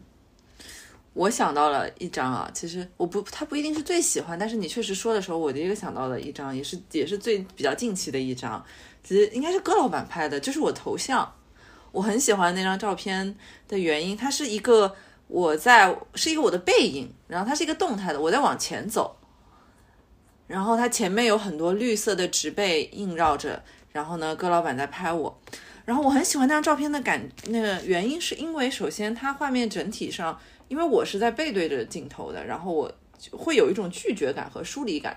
[1.15, 8.63] 我想到了一张啊，其实我不，他不一定是最喜欢，但是你确实说的时候，我第一个想到的一张，也是也是最比较近期的一张，
[9.03, 11.33] 其实应该是戈老板拍的，就是我头像，
[11.91, 13.35] 我很喜欢那张照片
[13.67, 14.95] 的原因，它是一个
[15.29, 19.17] 我在是一个我的背影，然后它是一个动态的，我在往前走，
[20.47, 25.41] 然后它前面有很多绿色的植被映绕着，然后呢，戈老板在拍我，
[25.85, 30.39] 然后我很喜欢那张照片的感，那个原因是因为首先它画面整体上。
[30.69, 32.93] 因为我是在背对着镜头的，然后我
[33.31, 35.17] 会有一种拒绝感和疏离感。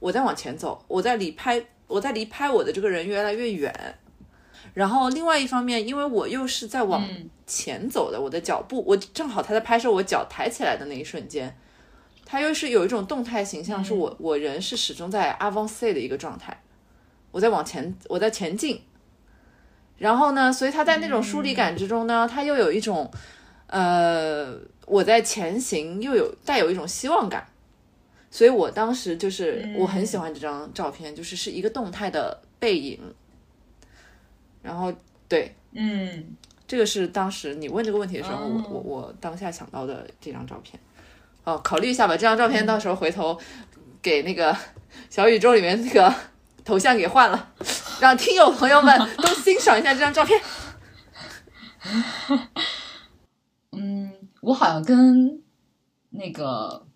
[0.00, 3.72] 我在往前走，我在离拍，我在离拍我的这个人越来越远。
[4.74, 11.56] 然后另外一方面，因为我又是在往嗯前走的，我的脚步，我正好他在拍摄我脚抬起来的那一瞬间，
[12.30, 16.62] 他又是有一种动态形象，是我我人是始终在 avance 的一个状态，
[17.30, 18.82] 我在往前，我在前进。
[19.96, 23.10] 然后呢，所以他在那种疏离感之中呢，他又有一种。
[23.70, 27.46] 呃，我在前行，又有带有一种希望感，
[28.30, 32.98] 所以我当时就是我很喜欢这张照片，就是是一个动态的背影。
[34.62, 34.90] 然后，
[35.28, 36.34] 对，嗯
[36.66, 40.80] 这个是当时你问这个问题的时候，哦我我我当下想到的这张照片。
[41.48, 43.38] 哦，考虑一下吧，这张照片到时候回头
[44.02, 44.54] 给那个
[45.08, 46.14] 小宇宙里面那个
[46.62, 47.54] 头像给换了，
[48.00, 50.38] 让听友朋友们都 欣赏一下这张照片。
[53.72, 55.42] 嗯，我好像跟
[56.10, 56.86] 那个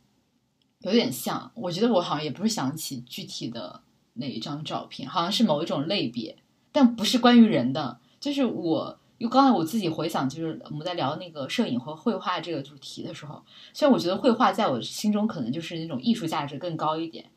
[0.81, 3.81] 有点像，我觉得我好像也不是想起具体的
[4.13, 6.37] 哪一张照片，好像是某一种类别，
[6.71, 7.99] 但不是关于人的。
[8.21, 13.41] 就是我，因为刚才我自己回想，就是我们在聊那个摄影和绘画这个主题的时候，
[13.73, 17.31] 虽然我觉得绘画在我心中可能就是那种艺术价值更高一点，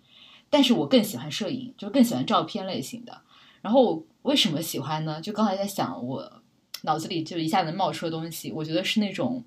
[0.49, 3.21] 但是我更喜欢摄影，就更喜欢照片类型的。
[3.61, 5.21] 然后为什么喜欢呢？
[5.21, 6.41] 就刚才在想，我
[6.81, 9.45] 脑子里就一下子冒出的东西，我觉得是那种，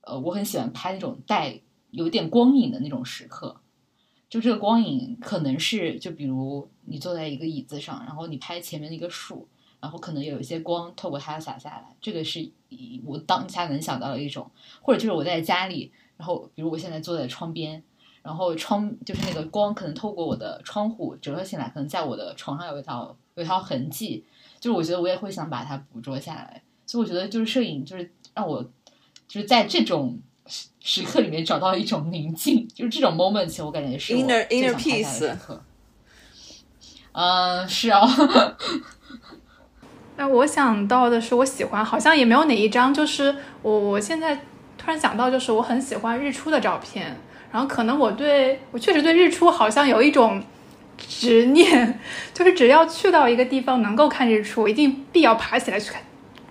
[0.00, 1.60] 呃，我很喜欢拍那种带
[1.92, 3.60] 有点光影的那种时刻。
[4.28, 9.46] 就这个光影可能是，就比如你坐在一个椅子上，然后你拍前面的一个树，
[9.82, 12.48] 然后可能有一些光透过它洒下来，这个是
[13.04, 14.48] 我当下能想到的一种，
[14.80, 17.82] 或者就是我在家里，然后比如我现在坐在窗边，
[18.22, 24.24] 然后窗就是那个光可能透过我的窗户折射进来，可能在我的床上有一条有一条痕迹，
[24.60, 28.62] 就是我觉得我也会想把它捕捉下来，所以我觉得就是摄影就是让我
[29.26, 30.16] 就是在这种
[30.46, 35.62] 时时刻里面找到一种宁静，就是这种 moment，其实我感觉是我 Inner- 最 inner 想拍下来的 peace 时刻。
[37.14, 38.06] 嗯，是啊，
[40.16, 44.36] 那我想到的是，我喜欢，好像也没有哪一张，就是我我现在
[44.76, 47.16] 突然想到，就是我很喜欢日出的照片，
[47.50, 50.42] 然后可能我对我确实对日出好像有一种
[50.98, 51.98] 执念，
[52.34, 56.02] 就是只要去到一个地方能够看日出，一定必要爬起来去看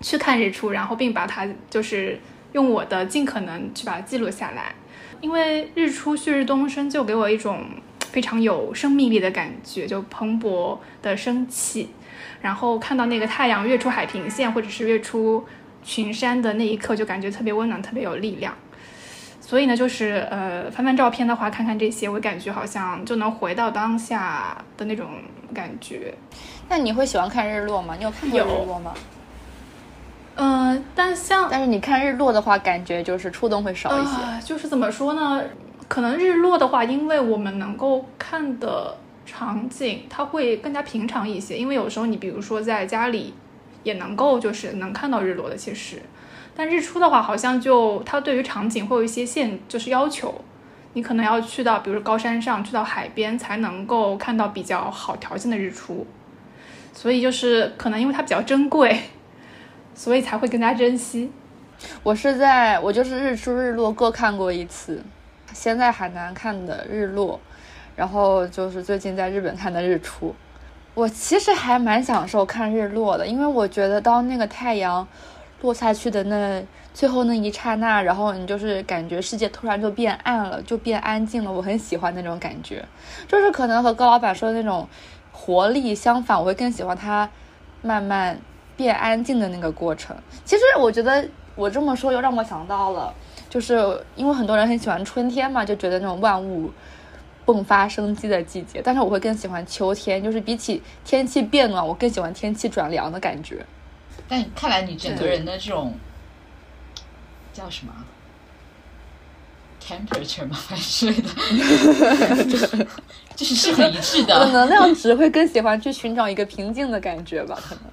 [0.01, 2.19] 去看日出，然后并把它就是
[2.53, 4.73] 用我的尽可能去把它记录下来，
[5.21, 7.59] 因为日出旭日东升就给我一种
[8.11, 11.89] 非常有生命力的感觉，就蓬勃的生气。
[12.41, 15.43] 然后看到那个太阳跃出海平线，或者是跃出
[15.83, 18.53] 群山的那一刻，就感觉特别温暖，特别有力量。
[19.39, 25.07] 所以呢，就是呃，翻翻照片的话，看看这些，我感觉好像就能回到当下的那种
[25.53, 26.13] 感觉。
[26.69, 27.95] 那你会喜欢看日落吗？
[27.97, 28.93] 你有看过日落吗？
[30.35, 34.21] 嗯、但像但是你看日落的话，感觉就是触动会少一些。
[34.23, 35.43] 呃，就是怎么说呢？
[35.91, 41.57] 可能日落的话，因为我们能够看的场景，它会更加平常一些。
[41.57, 43.33] 因为有时候你比如说在家里，
[43.83, 46.01] 也能够就是能看到日落的，其实。
[46.55, 50.33] 但日出的话，好像就它对于场景会有一些限，就是要求，
[50.93, 56.07] 你可能要去到比如说高山上，去到海边才能够看到比较好条件的日出。
[56.93, 58.97] 所以就是可能因为它比较珍贵，
[59.93, 61.29] 所以才会更加珍惜。
[62.01, 65.03] 我是在我就是日出日落各看过一次，
[65.53, 67.39] 先在海南看的日落，
[67.95, 70.33] 然后就是最近在日本看的日出。
[70.93, 75.07] 我其实还蛮享受看日落的，因为我觉得当那个太阳
[75.61, 76.61] 落下去的那
[76.93, 81.51] 最后那一刹那，然后你就是感觉世界突然就变暗了，就变安静了。
[81.51, 82.83] 我很喜欢那种感觉，
[83.27, 84.85] 就是可能和高老板说的那种
[85.31, 87.29] 活力相反，我会更喜欢它
[87.81, 88.37] 慢慢
[88.75, 90.13] 变安静的那个过程。
[90.43, 91.25] 其实我觉得
[91.55, 93.13] 我这么说又让我想到了，
[93.51, 96.71] 就是因为很多人很喜欢春天嘛，就觉得那种万物
[97.45, 103.65] 迸发生机的季节，但是我会更喜欢秋天，就是比起天气变暖，我更喜欢天气转凉的感觉。
[104.29, 105.93] 但看来你整个人的这种
[107.51, 108.07] 叫什么啊
[109.85, 110.55] temperature 吗？
[110.55, 112.87] 还是类的，
[113.35, 114.51] 就是是很一致的的。
[114.53, 117.83] 能量值会更喜欢去寻找一个平静的感觉吧，可能。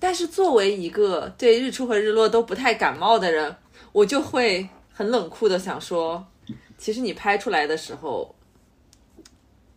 [0.00, 3.54] 但是作为一个对日出和日落都不太感冒的人，
[3.92, 4.68] 我就会
[4.98, 6.26] 很冷酷的想说，
[6.76, 8.34] 其实你拍出来的时候，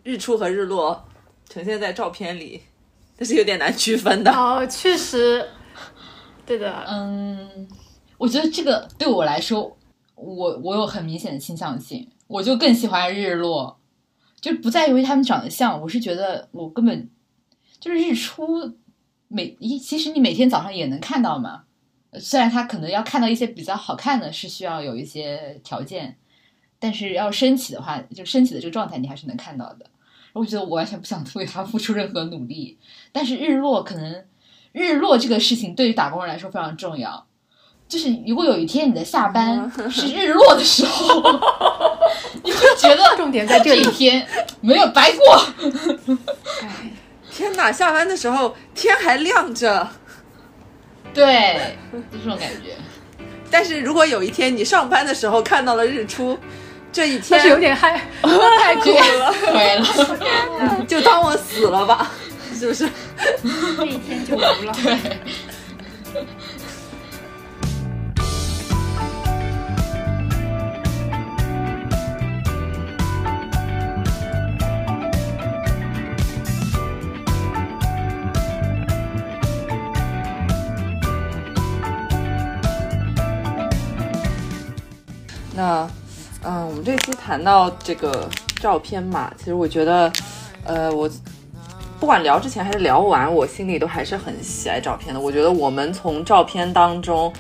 [0.01, 1.05] 日出和日落
[1.47, 2.63] 呈现在照片里，
[3.15, 4.31] 这是有点难区分的。
[4.31, 5.47] 哦，确实，
[6.43, 7.67] 对的，嗯，
[8.17, 9.77] 我觉得这个对我来说，
[10.15, 13.79] 我我有很明显的倾向性，我就更喜欢日落，
[14.39, 17.07] 就不在于他们长得像，我是觉得我根本
[17.79, 18.73] 就是日出
[19.27, 21.65] 每一，其实你每天早上也能看到嘛。
[22.11, 26.17] 呃虽然他可能要看到一些比较好看的，是需要有一些条件，
[26.79, 29.85] 但是要升起的话，就升起的这个状态你还是能看到的。
[30.33, 32.77] 我觉得我完全不想 为他付出任何努力，
[33.11, 34.23] 但是日落可能
[34.71, 37.27] 日落这个事情对于打工人来说非常重要。
[37.87, 41.21] 就是如果有一天你的下班是日落的时候，
[42.41, 44.25] 你会觉得 重点在这一天
[44.61, 45.35] 没有白过。
[46.61, 46.91] 哎，
[47.29, 49.85] 天哪，下班的时候天还亮着，
[51.13, 52.75] 对，就这种感觉。
[53.49, 56.37] 但是如果有一天你上班的时候看到了日出，
[56.91, 58.01] 这一天有点害，
[58.59, 59.35] 太酷了，
[60.87, 62.11] 就当我死了吧，
[62.53, 62.87] 是不是？
[63.77, 64.73] 这一天就无了。
[64.81, 64.97] 对。
[85.61, 85.87] 那，
[86.43, 90.11] 嗯，我们这期谈到这个照片嘛，其实我觉得，
[90.65, 91.07] 呃，我
[91.99, 95.19] 不管聊之前还是聊完，我心里都还是很喜爱照片的。
[95.19, 97.31] 我觉得我们从照片当中，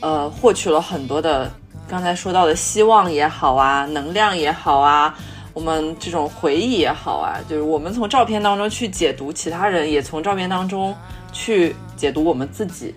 [0.00, 1.52] 呃，获取了很多的
[1.86, 5.14] 刚才说到的希望也好啊，能量也好啊，
[5.52, 10.96] 我们这种回忆也好啊，就是我们从照片当中去解读其他人，也从照片当中
[11.30, 12.94] 去解读我们自己。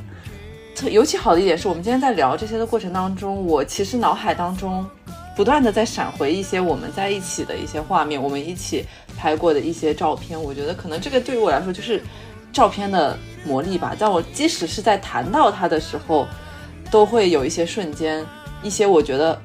[0.79, 4.87] 特尤其好的一点是我们今天在聊这些的过程当中，我其实脑海当中
[5.35, 8.85] 不断的在闪回一些我们在一起的一些画面，我们一起
[9.17, 10.41] 拍过的一些照片。
[10.41, 12.01] 我觉得可能这个对于我来说就是
[12.53, 13.93] 照片的魔力吧。
[13.99, 16.25] 但我即使是在谈到它的时候，
[16.89, 18.25] 都会有一些瞬间，
[18.63, 19.37] 一些我觉得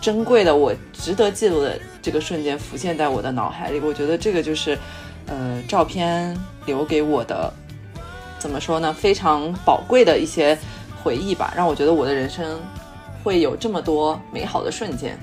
[0.00, 3.78] 珍贵的、我值得记录的这个瞬间浮现在我的脑海里。
[3.80, 4.78] 我觉得这个就是，
[5.26, 6.34] 呃，照片
[6.64, 7.52] 留给我的。
[8.44, 8.92] 怎么说呢？
[8.92, 10.56] 非常宝贵的一些
[11.02, 12.60] 回忆吧，让我觉得我的人生
[13.22, 15.18] 会有这么多美好的瞬间。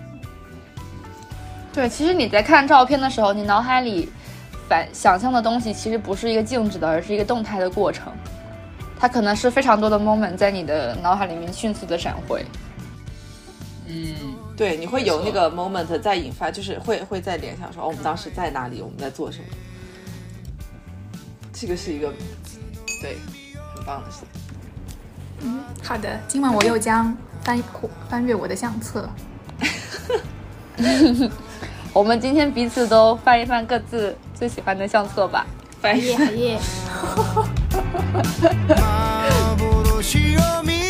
[1.72, 4.10] 对，其实你在看照片的时候，你脑海里
[4.68, 8.12] 反想象的东西其实不是一个静止的，而是一个动态的过程。
[9.00, 12.44] 它可能是非常多的 moment 在你的脑海里面迅速的闪回。
[13.86, 14.16] 嗯，
[14.58, 19.46] 对，你会有那个 moment 在引发，就是会会在联想说，哦，我们当时在哪里，我们在做什么。
[21.54, 22.12] 这个是一个
[23.02, 23.18] 对
[23.76, 24.24] 很棒的事
[25.42, 25.60] 嗯。
[25.84, 27.62] 好的，今晚我又将翻
[28.10, 29.10] 翻阅我的相册。
[31.94, 35.46] 我们今天彼此都翻一翻各自最喜欢的相册吧。
[35.82, 36.60] 好耶好耶。
[38.68, 39.30] My